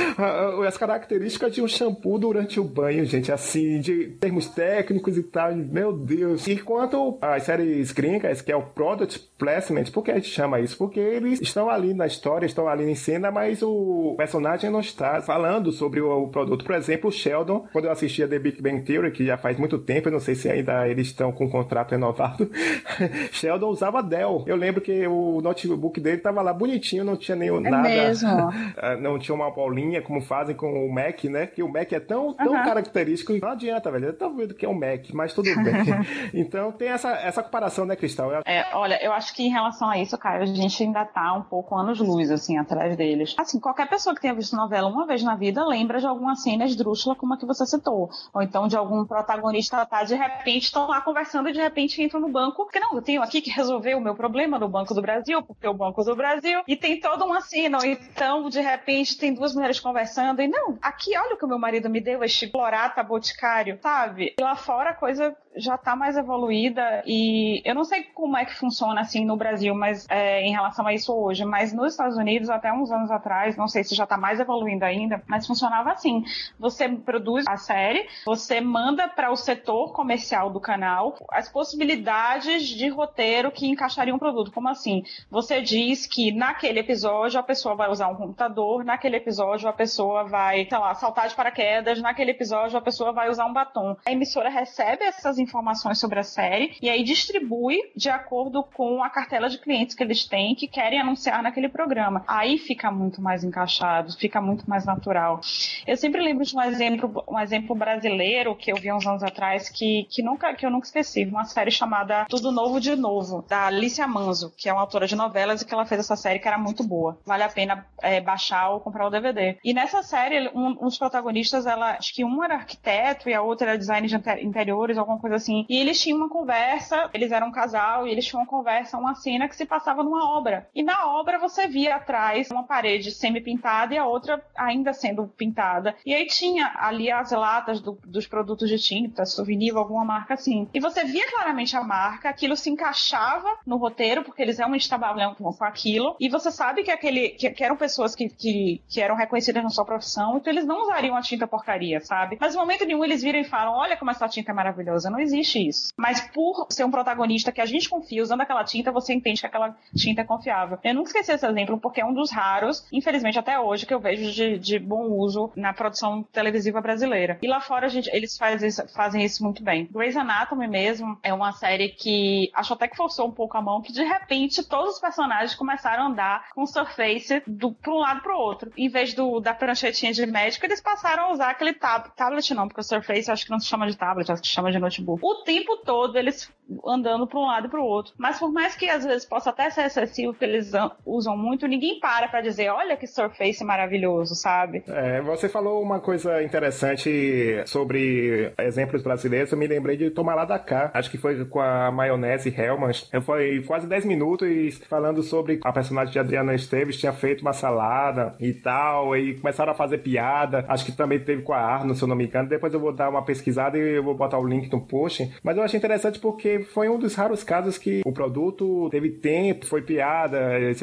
[0.68, 5.56] as características de um shampoo durante o banho, gente, assim, de termos técnicos e tal,
[5.56, 6.48] meu Deus.
[6.48, 10.60] E quanto às séries gringas, que é o Product Placement, por que a gente chama
[10.60, 10.76] isso?
[10.76, 15.22] Porque eles estão ali na história, estão ali em cena, mas o personagem não está
[15.22, 16.66] falando sobre o produto.
[16.66, 19.78] Por exemplo, o Sheldon, quando eu assistia The Big Bang Theory, que já faz muito
[19.78, 22.50] tempo, eu não sei se ainda eles estão com o contrato renovado,
[23.32, 24.44] Sheldon usava Dell.
[24.48, 27.89] Eu lembro que o notebook dele tava lá bonitinho, não tinha nem é nada.
[27.89, 28.30] Mesmo.
[28.82, 31.48] Ah, não tinha uma bolinha como fazem com o Mac, né?
[31.48, 32.63] Que o Mac é tão, tão uhum.
[32.63, 33.34] característico.
[33.34, 34.08] Não adianta, velho.
[34.08, 35.74] Eu tô vendo que é um Mac, mas tudo bem.
[36.34, 38.32] então tem essa, essa comparação, né, Cristal?
[38.45, 41.41] É, olha, eu acho que em relação a isso, cara, a gente ainda tá um
[41.41, 43.36] pouco anos-luz, assim, atrás deles.
[43.38, 46.65] Assim, qualquer pessoa que tenha visto novela uma vez na vida lembra de alguma cena
[46.65, 48.10] esdrúxula como a que você citou.
[48.34, 52.22] Ou então de algum protagonista tá, de repente, estão lá conversando e de repente entram
[52.22, 52.63] no banco.
[52.63, 55.68] Porque não, eu tenho aqui que resolver o meu problema no Banco do Brasil porque
[55.68, 59.80] o Banco do Brasil, e tem toda uma cena, então, de repente, tem duas mulheres
[59.80, 63.80] conversando, e não, aqui, olha o que o meu marido me deu, este clorata boticário,
[63.82, 64.36] sabe?
[64.40, 68.46] E lá fora a coisa já está mais evoluída e eu não sei como é
[68.46, 72.18] que funciona assim no Brasil, mas é, em relação a isso hoje, mas nos Estados
[72.18, 75.92] Unidos até uns anos atrás, não sei se já está mais evoluindo ainda, mas funcionava
[75.92, 76.24] assim:
[76.60, 82.88] você produz a série, você manda para o setor comercial do canal as possibilidades de
[82.90, 84.52] roteiro que encaixariam o produto.
[84.52, 85.04] Como assim?
[85.30, 90.23] Você diz que naquele episódio a pessoa vai usar um computador, naquele episódio a pessoa
[90.23, 93.95] vai, sei lá, saltar de paraquedas, naquele episódio a pessoa vai usar um batom.
[94.06, 99.10] A emissora recebe essas informações sobre a série e aí distribui de acordo com a
[99.10, 102.23] cartela de clientes que eles têm que querem anunciar naquele programa.
[102.28, 105.41] Aí fica muito mais encaixado, fica muito mais natural.
[105.86, 109.69] Eu sempre lembro de um exemplo, um exemplo brasileiro que eu vi uns anos atrás
[109.69, 113.67] que, que, nunca, que eu nunca esqueci, uma série chamada Tudo Novo de Novo, da
[113.67, 116.48] Alicia Manzo, que é uma autora de novelas e que ela fez essa série que
[116.48, 117.20] era muito boa.
[117.26, 119.58] Vale a pena é, baixar ou comprar o DVD.
[119.64, 123.70] E nessa série, um, dos protagonistas, ela, acho que um era arquiteto e a outra
[123.70, 125.66] era design de interiores, alguma coisa assim.
[125.70, 129.16] E eles tinham uma conversa, eles eram um casal, e eles tinham uma conversa, uma
[129.16, 130.68] cena que se passava numa obra.
[130.74, 135.96] E na obra você via atrás uma parede semi-pintada e a outra ainda sendo pintada.
[136.06, 140.68] E aí tinha ali as latas do, dos produtos de tinta, souvenir, alguma marca assim.
[140.74, 145.36] E você via claramente a marca, aquilo se encaixava no roteiro, porque eles realmente trabalham
[145.36, 146.15] com, com aquilo.
[146.19, 149.69] E você sabe que aquele que, que eram pessoas que, que, que, eram reconhecidas na
[149.69, 152.38] sua profissão, então eles não usariam a tinta porcaria, sabe?
[152.39, 155.10] Mas no momento nenhum eles viram e falam: olha como essa tinta é maravilhosa.
[155.10, 155.91] Não existe isso.
[155.98, 159.48] Mas por ser um protagonista que a gente confia usando aquela tinta, você entende que
[159.48, 160.78] aquela tinta é confiável.
[160.84, 164.00] Eu nunca esqueci esse exemplo porque é um dos raros, infelizmente até hoje, que eu
[164.00, 167.38] vejo de, de bom uso na produção televisiva brasileira.
[167.41, 169.88] E lá fora, gente, eles fazem isso, fazem isso muito bem.
[169.91, 173.82] Grey's Anatomy mesmo é uma série que acho até que forçou um pouco a mão,
[173.82, 178.22] que de repente todos personagens começaram a andar com o surface do, pra um lado
[178.22, 178.72] pro outro.
[178.78, 182.68] Em vez do, da pranchetinha de médico, eles passaram a usar aquele tab, tablet, não,
[182.68, 184.80] porque o surface acho que não se chama de tablet, acho que se chama de
[184.80, 186.52] notebook o tempo todo eles
[186.86, 188.14] andando para um lado e para o outro.
[188.18, 190.72] Mas por mais que às vezes possa até ser excessivo, que eles
[191.06, 194.84] usam muito, ninguém para para dizer, olha que Surface maravilhoso, sabe?
[194.88, 200.46] É, você falou uma coisa interessante sobre exemplos brasileiros, eu me lembrei de Tomar lá
[200.46, 202.92] da cá, acho que foi com a maionese Hellman,
[203.24, 208.36] foi quase 10 minutos falando sobre a personagem de Adriana Esteves tinha feito uma salada
[208.39, 212.02] e tal, e começaram a fazer piada, acho que também teve com a Arno, se
[212.02, 214.47] eu não me engano, depois eu vou dar uma pesquisada e eu vou botar o
[214.47, 218.12] link no post, mas eu achei interessante porque foi um dos raros casos que o
[218.12, 220.39] produto teve tempo, foi piada,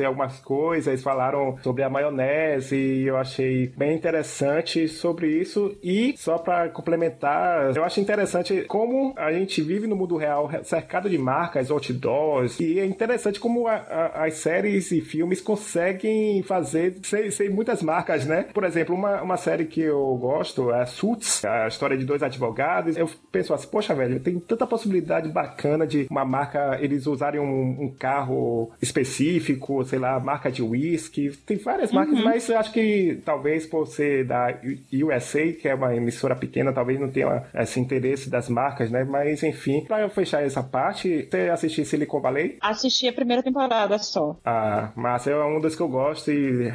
[0.06, 5.76] algumas coisas, falaram sobre a maionese e eu achei bem interessante sobre isso.
[5.82, 11.08] E só para complementar, eu acho interessante como a gente vive no mundo real cercado
[11.10, 16.96] de marcas, outdoors, e é interessante como a, a, as séries e filmes conseguem fazer
[17.02, 18.46] sem, sem, muitas marcas, né?
[18.52, 22.96] Por exemplo, uma, uma série que eu gosto é Suits, a história de dois advogados.
[22.96, 27.84] Eu penso assim, poxa, velho, tem tanta possibilidade bacana de uma marca, eles usarem um,
[27.84, 31.30] um carro específico, sei lá, marca de whisky.
[31.46, 32.24] Tem várias marcas, uhum.
[32.24, 34.54] mas eu acho que talvez por ser da
[34.92, 39.04] USA, que é uma emissora pequena, talvez não tenha esse interesse das marcas, né?
[39.04, 42.56] Mas enfim, pra fechar essa parte, você assistiu Silicon Valley?
[42.60, 44.36] Assisti a primeira temporada só.
[44.44, 46.68] Ah, massa, é um dos que eu gosto e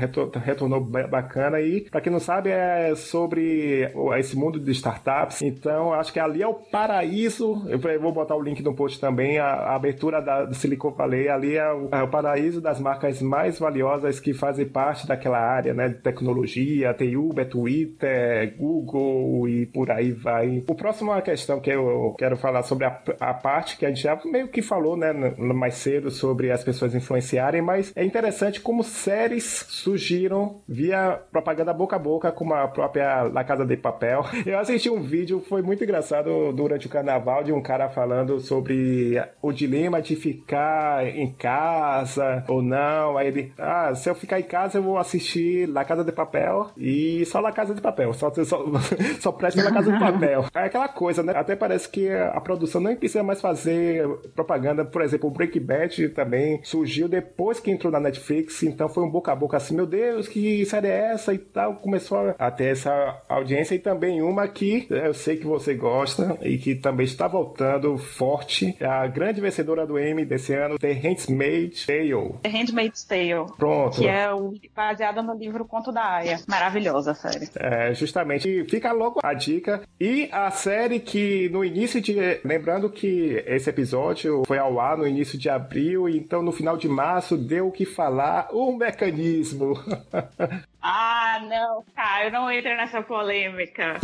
[0.44, 1.60] retornou bacana.
[1.60, 5.42] E pra quem não sabe, é sobre esse mundo de startups.
[5.42, 7.64] Então, acho que ali é o paraíso.
[7.68, 11.56] Eu vou botar o link no post também, a, a abertura da, Silicon Valley ali
[11.56, 15.90] é o, é o, paraíso das marcas mais valiosas que fazem parte daquela área, né,
[15.90, 20.64] de tecnologia, tem Uber, Twitter, Google e por aí vai.
[20.68, 24.04] O próximo é questão que eu quero falar sobre a, a parte que a gente
[24.04, 28.84] já meio que falou, né, mais cedo sobre as pessoas influenciarem, mas é interessante como
[28.84, 34.24] séries surgiram via propaganda boca a boca, como a própria La Casa de Papel.
[34.46, 39.22] Eu assisti um vídeo, foi muito engraçado durante o carnaval de um cara falando sobre
[39.42, 43.18] o dilema de ficar em casa ou não.
[43.18, 46.72] Aí ele, ah, se eu ficar em casa, eu vou assistir La Casa de Papel
[46.78, 48.66] e só La Casa de Papel, só, só,
[49.20, 50.46] só presta La Casa de Papel.
[50.54, 51.34] É aquela coisa, né?
[51.36, 54.86] Até parece que a produção nem precisa mais fazer propaganda.
[54.86, 59.10] Por exemplo, o Breaking Bad também surgiu depois que entrou na Netflix, então foi um
[59.10, 61.76] boca a boca assim, meu Deus, que série é essa e tal.
[61.76, 66.58] Começou a ter essa audiência e também uma que eu sei que você gosta e
[66.58, 71.86] que também está voltando forte é a grande vencedora do Emmy desse ano, The Handmaid's
[71.86, 72.36] Tale.
[72.44, 73.46] The Handmaid's Tale.
[73.58, 74.00] Pronto.
[74.00, 76.40] Que é o, baseada no livro Conto da Aya.
[76.48, 77.50] Maravilhosa a série.
[77.56, 78.64] É, justamente.
[78.66, 79.82] Fica logo a dica.
[80.00, 82.16] E a série que no início de...
[82.44, 86.78] Lembrando que esse episódio foi ao ar no início de abril, então no final final
[86.78, 89.74] de março deu o que falar, o mecanismo.
[90.84, 94.00] Ah, não, Caio, não entra nessa polêmica.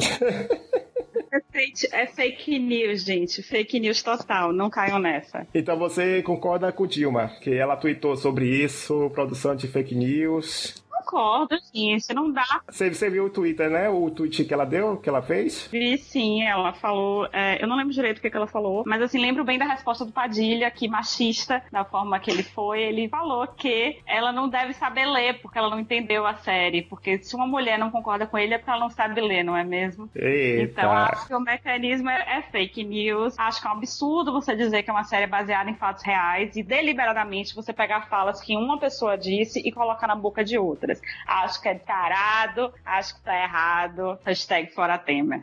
[1.92, 3.42] É fake news, gente.
[3.42, 4.54] Fake news total.
[4.54, 5.48] Não caiam nessa.
[5.56, 10.76] Então você concorda com Dilma, que ela tweetou sobre isso, produção de fake news
[11.08, 12.14] concordo, gente.
[12.14, 12.62] Não dá.
[12.70, 13.90] Você, você viu o Twitter, né?
[13.90, 15.68] O tweet que ela deu, que ela fez?
[15.72, 17.28] Vi sim, ela falou.
[17.32, 19.66] É, eu não lembro direito o que, que ela falou, mas assim, lembro bem da
[19.66, 22.82] resposta do Padilha, que machista, da forma que ele foi.
[22.82, 26.82] Ele falou que ela não deve saber ler, porque ela não entendeu a série.
[26.82, 29.56] Porque se uma mulher não concorda com ele, é porque ela não sabe ler, não
[29.56, 30.10] é mesmo?
[30.16, 30.82] Eita.
[30.82, 33.38] Então, acho que o mecanismo é, é fake news.
[33.38, 36.56] Acho que é um absurdo você dizer que é uma série baseada em fatos reais
[36.56, 40.58] e deliberadamente você pegar falas que uma pessoa disse e colocar na boca de
[40.98, 41.02] outras.
[41.28, 44.18] Acho que é tarado, acho que tá errado.
[44.26, 45.42] Hashtag fora Temer.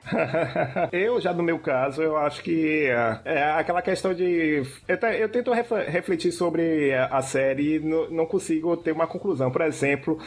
[0.92, 4.62] eu, já no meu caso, eu acho que é, é aquela questão de.
[4.88, 9.50] Eu, eu tento refletir sobre a série e não, consigo ter uma conclusão.
[9.50, 10.18] Por exemplo,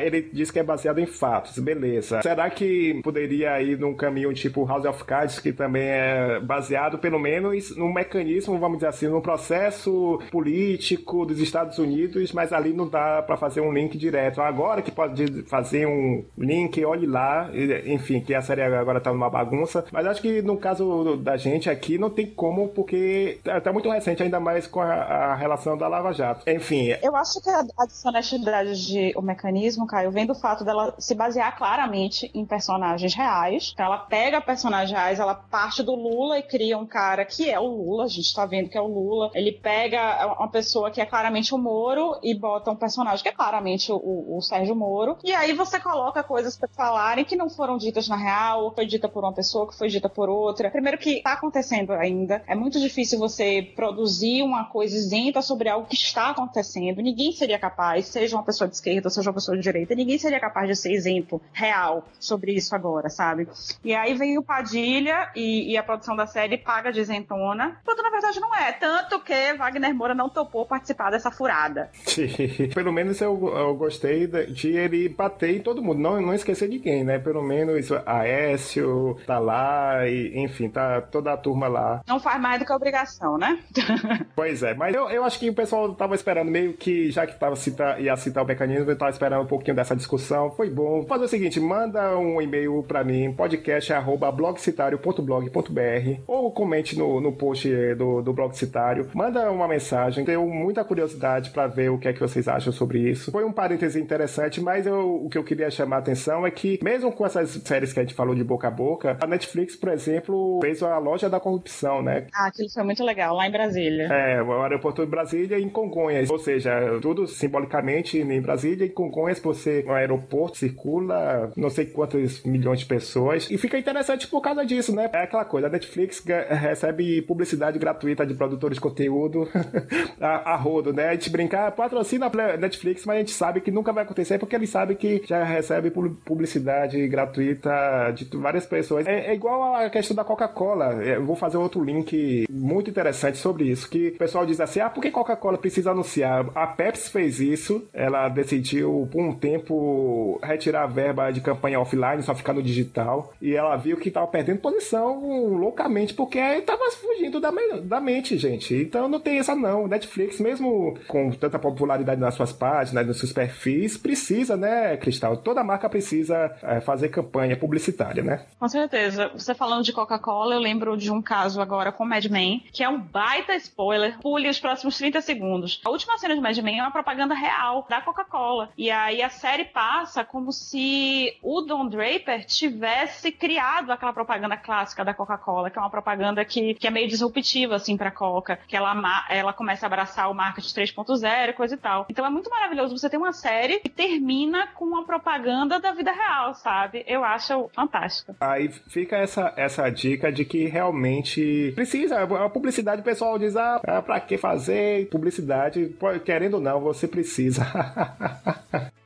[0.00, 2.22] ele diz que é baseado em fatos, beleza.
[2.22, 7.18] Será que poderia ir num caminho tipo House of Cards, que também é baseado, pelo
[7.18, 12.88] menos, num mecanismo, vamos dizer assim, num processo político dos Estados Unidos, mas ali não
[12.88, 14.40] dá para fazer um link direto.
[14.40, 17.50] Agora que pode fazer um link, olhe lá,
[17.84, 19.84] enfim, que a série agora tá numa bagunça.
[19.92, 23.90] Mas acho que no caso da gente aqui não tem como, porque tá, tá muito
[23.90, 26.48] recente, ainda mais com a, a, relação da Lava Jato.
[26.48, 26.94] Enfim.
[27.02, 31.14] Eu acho que a, a desonestidade de o mecanismo, Caio, vem do fato dela se
[31.14, 33.72] basear claramente em personagens reais.
[33.74, 37.58] Então ela pega personagens reais, ela parte do Lula e cria um cara que é
[37.58, 39.30] o Lula, a gente tá vendo que é o Lula.
[39.34, 43.32] Ele pega uma pessoa que é claramente o Moro e bota um personagem que é
[43.32, 45.18] claramente o, o, o Sérgio Moro.
[45.24, 48.86] E aí você coloca coisas para falarem que não foram ditas na real, ou foi
[48.86, 50.70] dita por uma pessoa, que foi dita por outra.
[50.70, 52.42] Primeiro que tá acontecendo ainda.
[52.46, 57.02] É muito difícil você produzir uma coisa isenta sobre algo que está acontecendo.
[57.02, 60.38] Ninguém seria capaz, seja uma pessoa de esquerda, seja uma pessoa de direita, ninguém seria
[60.38, 63.48] capaz de ser isento real sobre isso agora, sabe?
[63.84, 68.02] E aí vem o Padilha e, e a produção da série paga de isentona, quando
[68.02, 68.72] na verdade não é.
[68.72, 71.90] Tanto que Wagner Moura não topou participar dessa furada.
[72.74, 76.78] Pelo menos eu, eu gostei de ele bater em todo mundo, não, não esquecer de
[76.78, 77.18] quem, né?
[77.18, 82.02] Pelo menos Aécio tá lá, e, enfim, tá toda a turma lá.
[82.06, 83.58] Não faz mais do que obrigação, né?
[84.34, 87.38] pois é, mas eu, eu acho que o pessoal tava esperando meio que, já que
[87.38, 91.04] tava cita, ia citar o mecanismo, eu tava esperando um pouquinho dessa discussão, foi bom.
[91.06, 98.22] Fazer o seguinte, manda um e-mail pra mim, podcast.blogcitário.blog.br ou comente no, no post do,
[98.22, 102.20] do Blog Citário, manda uma mensagem, tenho muita curiosidade para ver o que é que
[102.20, 103.30] vocês acham sobre isso.
[103.30, 106.78] Foi um parêntese interessante mas eu, o que eu queria chamar a atenção é que,
[106.82, 109.90] mesmo com essas séries que a gente falou de boca a boca, a Netflix, por
[109.90, 112.26] exemplo, fez a loja da corrupção, né?
[112.34, 114.08] Ah, aquilo foi muito legal, lá em Brasília.
[114.12, 116.30] É, o aeroporto de Brasília e em Congonhas.
[116.30, 122.42] Ou seja, tudo simbolicamente em Brasília e Congonhas, você no aeroporto circula não sei quantos
[122.44, 123.50] milhões de pessoas.
[123.50, 125.10] E fica interessante por causa disso, né?
[125.12, 129.48] É aquela coisa, a Netflix recebe publicidade gratuita de produtores de conteúdo
[130.20, 131.08] a, a rodo, né?
[131.08, 134.56] A gente brincar, patrocina a Netflix, mas a gente sabe que nunca vai acontecer porque
[134.56, 137.70] ele sabe que já recebe publicidade gratuita
[138.14, 139.06] de várias pessoas.
[139.06, 141.02] É, é igual a questão da Coca-Cola.
[141.02, 144.80] É, eu vou fazer outro link muito interessante sobre isso, que o pessoal diz assim,
[144.80, 146.46] ah, por que Coca-Cola precisa anunciar?
[146.54, 152.22] A Pepsi fez isso, ela decidiu por um tempo retirar a verba de campanha offline,
[152.22, 157.40] só ficar no digital, e ela viu que estava perdendo posição loucamente, porque estava fugindo
[157.40, 157.50] da,
[157.82, 158.74] da mente, gente.
[158.74, 159.88] Então não tem essa não.
[159.88, 164.21] Netflix, mesmo com tanta popularidade nas suas páginas, nos seus perfis, precisa,
[164.56, 165.36] né, Cristal?
[165.36, 168.44] Toda marca precisa é, fazer campanha publicitária, né?
[168.58, 169.30] Com certeza.
[169.34, 172.88] Você falando de Coca-Cola, eu lembro de um caso agora com Mad Men, que é
[172.88, 174.18] um baita spoiler.
[174.20, 175.80] Pule os próximos 30 segundos.
[175.84, 178.70] A última cena de Mad Men é uma propaganda real da Coca-Cola.
[178.76, 185.04] E aí a série passa como se o Don Draper tivesse criado aquela propaganda clássica
[185.04, 188.76] da Coca-Cola, que é uma propaganda que, que é meio disruptiva, assim, pra Coca, que
[188.76, 188.94] ela,
[189.28, 192.06] ela começa a abraçar o marketing 3.0 e coisa e tal.
[192.08, 196.12] Então é muito maravilhoso você ter uma série que termina com uma propaganda da vida
[196.12, 197.04] real, sabe?
[197.06, 198.34] Eu acho fantástico.
[198.40, 202.22] Aí fica essa, essa dica de que realmente precisa.
[202.22, 205.94] A publicidade, o pessoal diz, ah, pra que fazer publicidade?
[206.24, 207.62] Querendo ou não, você precisa.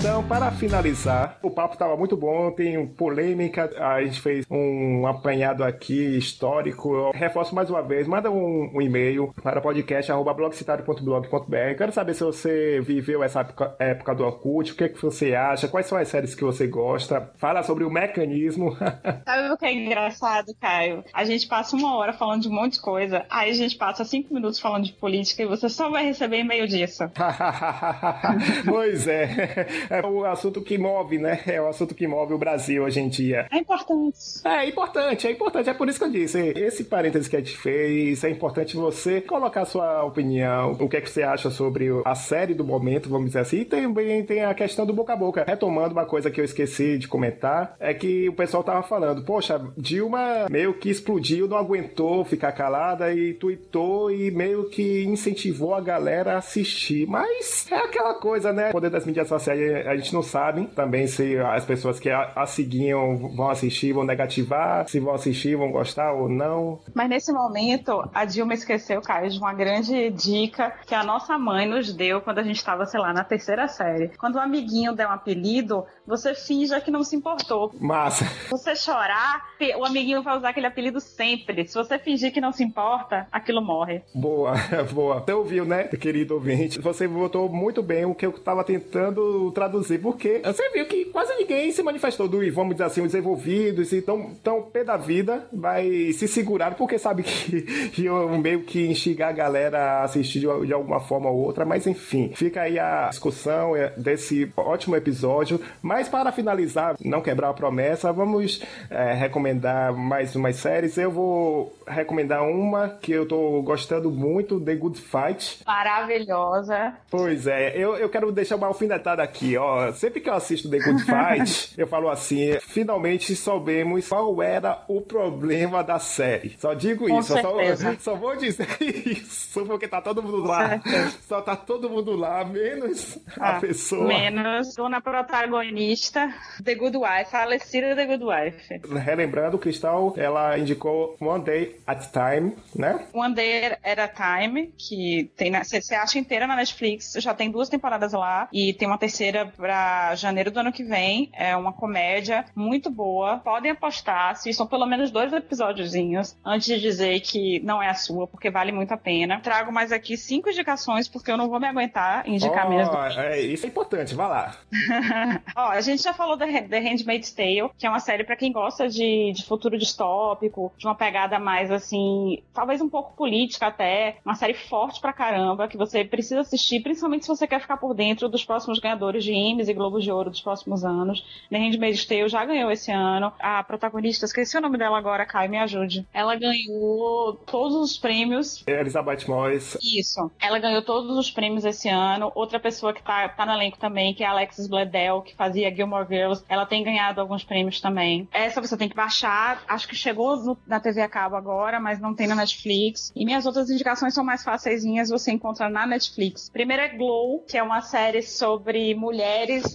[0.00, 5.62] Então, para finalizar, o papo estava muito bom, tem polêmica, a gente fez um apanhado
[5.62, 6.94] aqui histórico.
[6.94, 11.76] Eu reforço mais uma vez, manda um, um e-mail para podcast.blogcitario.blog.br.
[11.76, 15.34] Quero saber se você viveu essa época, época do Orkut, o que, é que você
[15.34, 17.30] acha, quais são as séries que você gosta.
[17.36, 18.74] Fala sobre o mecanismo.
[19.26, 21.04] Sabe o que é engraçado, Caio?
[21.12, 24.02] A gente passa uma hora falando de um monte de coisa, aí a gente passa
[24.06, 27.04] cinco minutos falando de política e você só vai receber e-mail disso.
[28.66, 29.89] pois é.
[29.90, 31.40] É o assunto que move, né?
[31.46, 33.48] É o assunto que move o Brasil hoje em dia.
[33.50, 34.18] É importante.
[34.44, 35.68] É importante, é importante.
[35.68, 36.38] É por isso que eu disse.
[36.56, 41.00] Esse parênteses que a gente fez, é importante você colocar sua opinião, o que é
[41.00, 43.58] que você acha sobre a série do momento, vamos dizer assim.
[43.58, 45.44] E também tem a questão do boca a boca.
[45.46, 49.60] Retomando uma coisa que eu esqueci de comentar, é que o pessoal tava falando, poxa,
[49.76, 55.80] Dilma meio que explodiu, não aguentou ficar calada e tweetou e meio que incentivou a
[55.80, 57.08] galera a assistir.
[57.08, 58.68] Mas é aquela coisa, né?
[58.68, 62.32] O poder das mídias sociais a gente não sabe também se as pessoas que a,
[62.36, 66.80] a seguiam vão assistir, vão negativar, se vão assistir, vão gostar ou não.
[66.94, 71.66] Mas nesse momento, a Dilma esqueceu, Caio, de uma grande dica que a nossa mãe
[71.66, 74.08] nos deu quando a gente estava, sei lá, na terceira série.
[74.18, 77.72] Quando um amiguinho der um apelido, você finja que não se importou.
[77.80, 78.24] Massa.
[78.50, 79.44] Você chorar,
[79.78, 81.66] o amiguinho vai usar aquele apelido sempre.
[81.66, 84.02] Se você fingir que não se importa, aquilo morre.
[84.14, 84.54] Boa,
[84.92, 85.20] boa.
[85.20, 86.80] Você ouviu, né, querido ouvinte?
[86.80, 91.34] Você votou muito bem o que eu estava tentando traduzir, porque você viu que quase
[91.34, 95.46] ninguém se manifestou do, vamos dizer assim, os envolvidos e tão, tão pé da vida
[95.52, 100.40] vai se segurar, porque sabe que, que eu meio que instigar a galera a assistir
[100.40, 105.60] de, de alguma forma ou outra, mas enfim, fica aí a discussão desse ótimo episódio.
[105.82, 110.96] Mas para finalizar, não quebrar a promessa, vamos é, recomendar mais umas séries.
[110.96, 115.62] Eu vou recomendar uma que eu tô gostando muito, The Good Fight.
[115.66, 116.94] Maravilhosa.
[117.10, 119.92] Pois é, eu, eu quero deixar uma alfinetada aqui, ó.
[119.92, 125.00] Sempre que eu assisto The Good Fight, eu falo assim, finalmente soubemos qual era o
[125.00, 126.56] problema da série.
[126.58, 130.80] Só digo Com isso, só, só, vou dizer isso, porque tá todo mundo lá.
[131.26, 134.06] Só tá todo mundo lá, menos ah, a pessoa.
[134.06, 136.32] Menos dona protagonista,
[136.62, 138.80] The Good Wife, falecida The Good Wife.
[138.98, 143.06] Relembrando, Cristal, ela indicou One Day at a Time, né?
[143.12, 147.68] One Day at a Time, que tem você acha inteira na Netflix, já tem duas
[147.68, 151.30] temporadas lá e tem uma terceira pra janeiro do ano que vem.
[151.32, 153.38] É uma comédia muito boa.
[153.38, 158.26] Podem apostar, assistam pelo menos dois episódiozinhos antes de dizer que não é a sua,
[158.26, 159.40] porque vale muito a pena.
[159.40, 162.96] Trago mais aqui cinco indicações, porque eu não vou me aguentar indicar oh, mesmo.
[163.20, 164.56] É, isso é importante, vai lá.
[165.56, 168.52] Ó, a gente já falou da The Handmaid's Tale, que é uma série para quem
[168.52, 174.16] gosta de, de futuro distópico, de uma pegada mais assim, talvez um pouco política até,
[174.24, 177.94] uma série forte pra caramba, que você precisa assistir, principalmente se você quer ficar por
[177.94, 181.24] dentro dos próximos ganhadores de Emmys e Globos de Ouro dos próximos anos.
[181.50, 183.32] The Handmaid's Tale já ganhou esse ano.
[183.38, 186.06] A protagonista, esqueci o nome dela agora, Kai, me ajude.
[186.12, 188.62] Ela ganhou todos os prêmios.
[188.66, 189.78] Elizabeth Moss.
[189.82, 190.30] Isso.
[190.40, 192.30] Ela ganhou todos os prêmios esse ano.
[192.34, 195.74] Outra pessoa que tá, tá no elenco também, que é a Alexis Bledel, que fazia
[195.74, 198.28] Gilmore Girls, ela tem ganhado alguns prêmios também.
[198.32, 199.62] Essa você tem que baixar.
[199.66, 203.12] Acho que chegou no, na TV a cabo agora, mas não tem na Netflix.
[203.14, 206.50] E minhas outras indicações são mais fáceis, você encontra na Netflix.
[206.50, 209.19] Primeiro é Glow, que é uma série sobre mulheres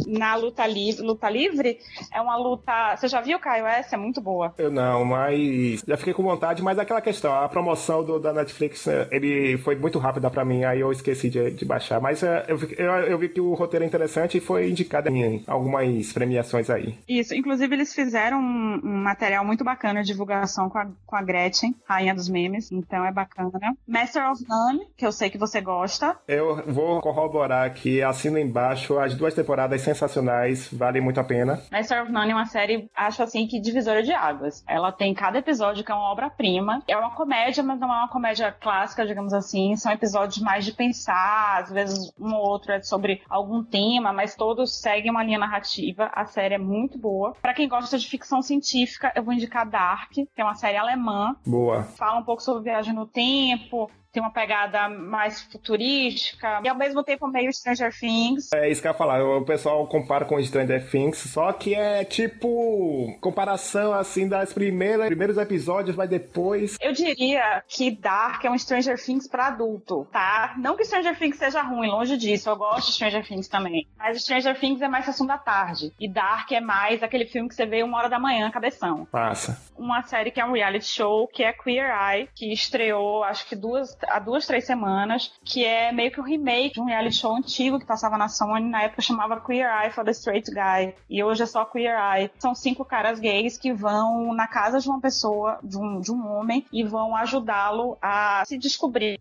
[0.08, 1.06] na luta livre.
[1.06, 1.80] Luta livre
[2.14, 2.96] é uma luta.
[2.96, 3.66] Você já viu, Caio?
[3.66, 4.54] Essa é muito boa.
[4.58, 8.34] Eu não, mas já fiquei com vontade, mas é aquela questão, a promoção do, da
[8.34, 12.00] Netflix, é, ele foi muito rápida para mim, aí eu esqueci de, de baixar.
[12.00, 15.43] Mas é, eu, eu, eu, vi que o roteiro é interessante e foi indicado em
[15.48, 16.98] algumas premiações aí.
[17.08, 21.22] Isso, inclusive eles fizeram um, um material muito bacana de divulgação com a, com a
[21.22, 23.76] Gretchen, rainha dos memes, então é bacana.
[23.88, 26.18] Master of None, que eu sei que você gosta.
[26.28, 31.62] Eu vou corroborar aqui, assino embaixo, as duas temporadas sensacionais, vale muito a pena.
[31.72, 34.64] Master of None é uma série, acho assim, que divisora de águas.
[34.68, 36.82] Ela tem cada episódio que é uma obra-prima.
[36.88, 39.76] É uma comédia, mas não é uma comédia clássica, digamos assim.
[39.76, 44.36] São episódios mais de pensar, às vezes um ou outro é sobre algum tema, mas
[44.36, 46.10] todos seguem uma linha narrativa.
[46.14, 47.34] A série é muito boa.
[47.42, 51.36] Para quem gosta de ficção científica, eu vou indicar Dark, que é uma série alemã.
[51.46, 51.84] Boa.
[51.84, 57.03] Fala um pouco sobre viagem no tempo, tem uma pegada mais futurística e ao mesmo
[57.03, 58.49] tempo meio Stranger Things.
[58.53, 62.05] É isso que eu ia falar, o pessoal compara com Stranger Things, só que é
[62.05, 66.78] tipo comparação assim das primeiras primeiros episódios, vai depois.
[66.80, 70.55] Eu diria que Dark é um Stranger Things para adulto, tá?
[70.57, 73.86] Não que Stranger Things seja ruim, longe disso, eu gosto de Stranger Things também.
[73.97, 77.55] Mas Stranger Things é mais sessão da tarde e Dark é mais aquele filme que
[77.55, 79.05] você vê uma hora da manhã, cabeção.
[79.11, 79.61] Passa.
[79.78, 83.55] Uma série que é um reality show, que é Queer Eye, que estreou acho que
[83.55, 87.36] duas há duas, três semanas, que é meio que um remake de um reality show
[87.36, 91.24] antigo que passava na Sony, na época chamava Queer Eye for the Straight Guy, e
[91.24, 92.32] hoje é só Queer Eye.
[92.39, 96.28] São cinco caras gays que vão na casa de uma pessoa, de um, de um
[96.28, 99.20] homem, e vão ajudá-lo a se descobrir,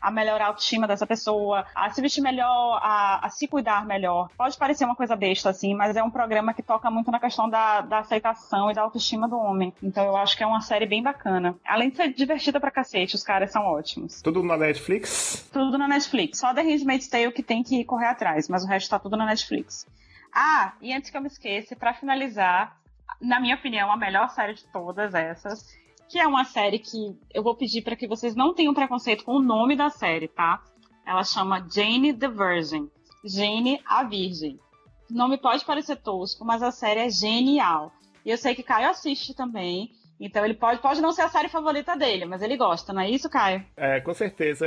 [0.00, 4.28] a melhorar a autoestima dessa pessoa, a se vestir melhor, a, a se cuidar melhor.
[4.36, 7.48] Pode parecer uma coisa besta, assim, mas é um programa que toca muito na questão
[7.48, 9.72] da, da aceitação e da autoestima do homem.
[9.82, 11.56] Então eu acho que é uma série bem bacana.
[11.66, 14.19] Além de ser divertida pra cacete, os caras são ótimos.
[14.22, 15.48] Tudo na Netflix?
[15.52, 16.38] Tudo na Netflix.
[16.38, 19.26] Só The Handmaid's Tale que tem que correr atrás, mas o resto tá tudo na
[19.26, 19.86] Netflix.
[20.32, 22.78] Ah, e antes que eu me esqueça, para finalizar,
[23.20, 25.66] na minha opinião, a melhor série de todas essas,
[26.08, 29.36] que é uma série que eu vou pedir para que vocês não tenham preconceito com
[29.36, 30.62] o nome da série, tá?
[31.06, 32.88] Ela chama Jane the Virgin.
[33.24, 34.58] Jane a Virgem.
[35.10, 37.92] O nome pode parecer tosco, mas a série é genial.
[38.24, 39.92] E eu sei que Caio assiste também.
[40.20, 43.08] Então ele pode, pode não ser a série favorita dele, mas ele gosta, não é
[43.08, 43.64] isso, Caio?
[43.76, 44.66] É, com certeza.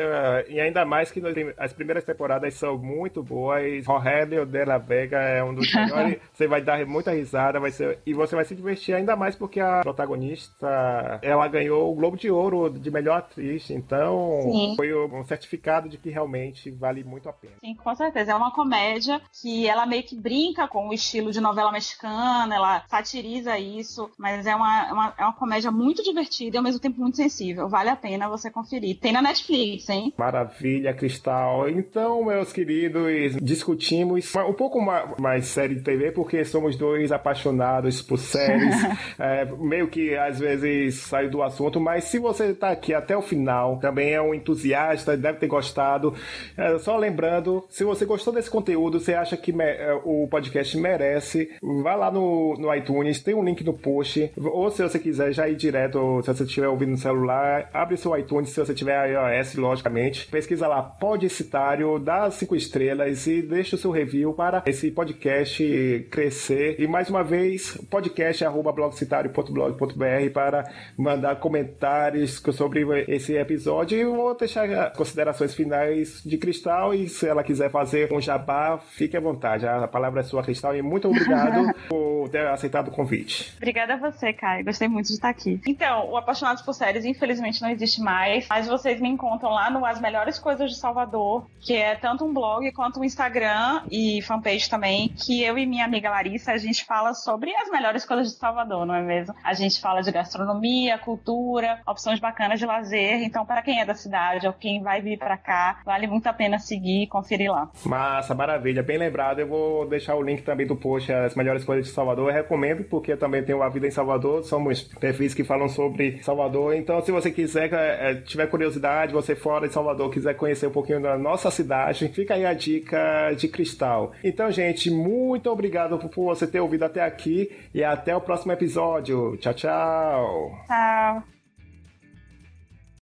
[0.49, 1.21] E ainda mais que
[1.57, 3.85] as primeiras temporadas são muito boas.
[3.85, 6.19] Rogelio de la Vega é um dos melhores.
[6.33, 9.59] você vai dar muita risada, vai ser, e você vai se divertir ainda mais porque
[9.59, 13.69] a protagonista ela ganhou o Globo de Ouro de melhor atriz.
[13.69, 14.73] Então Sim.
[14.75, 17.53] foi um certificado de que realmente vale muito a pena.
[17.63, 18.31] Sim, com certeza.
[18.31, 22.83] É uma comédia que ela meio que brinca com o estilo de novela mexicana, ela
[22.87, 27.01] satiriza isso, mas é uma, uma, é uma comédia muito divertida e ao mesmo tempo
[27.01, 27.67] muito sensível.
[27.67, 28.97] Vale a pena você conferir.
[28.97, 30.13] Tem na Netflix, hein?
[30.17, 31.67] Maravilha, Cristal.
[31.67, 34.79] Então, meus queridos, discutimos um pouco
[35.19, 38.73] mais série de TV porque somos dois apaixonados por séries.
[39.19, 43.21] é, meio que às vezes sai do assunto, mas se você está aqui até o
[43.21, 46.13] final, também é um entusiasta, deve ter gostado.
[46.55, 51.51] É, só lembrando, se você gostou desse conteúdo, você acha que é, o podcast merece,
[51.61, 55.49] vá lá no, no iTunes, tem um link no post, ou se você quiser já
[55.49, 59.55] ir direto, se você estiver ouvindo no celular, abre seu iTunes, se você tiver iOS,
[59.55, 66.07] logicamente, pesquisa lá Podicitário, dá cinco estrelas e deixa o seu review para esse podcast
[66.11, 66.79] crescer.
[66.79, 73.97] E mais uma vez, podcast.blogcitário.blog.br para mandar comentários sobre esse episódio.
[73.97, 79.17] E vou deixar considerações finais de Cristal e se ela quiser fazer um jabá, fique
[79.17, 79.65] à vontade.
[79.65, 83.53] A palavra é sua, Cristal, e muito obrigado por ter aceitado o convite.
[83.57, 84.65] Obrigada a você, Caio.
[84.65, 85.61] Gostei muito de estar aqui.
[85.65, 89.85] Então, o Apaixonados por Séries, infelizmente, não existe mais, mas vocês me encontram lá no
[89.85, 94.69] As Melhores Coisas de Salvador, que é tanto um blog quanto um Instagram e fanpage
[94.69, 98.37] também, que eu e minha amiga Larissa, a gente fala sobre as melhores coisas de
[98.37, 99.33] Salvador, não é mesmo?
[99.43, 103.95] A gente fala de gastronomia, cultura, opções bacanas de lazer, então para quem é da
[103.95, 107.69] cidade ou quem vai vir para cá, vale muito a pena seguir e conferir lá.
[107.85, 109.39] Massa, maravilha, bem lembrado.
[109.39, 112.29] Eu vou deixar o link também do post As Melhores Coisas de Salvador.
[112.29, 116.23] Eu recomendo porque eu também tenho a vida em Salvador, somos perfis que falam sobre
[116.23, 116.73] Salvador.
[116.73, 121.01] Então, se você quiser, é, tiver curiosidade, você fora de Salvador, quiser conhecer um pouquinho
[121.01, 124.13] da nossa cidade, fica aí a dica de cristal.
[124.23, 129.35] Então, gente, muito obrigado por você ter ouvido até aqui e até o próximo episódio.
[129.41, 130.51] Tchau, tchau.
[130.67, 131.32] Tchau.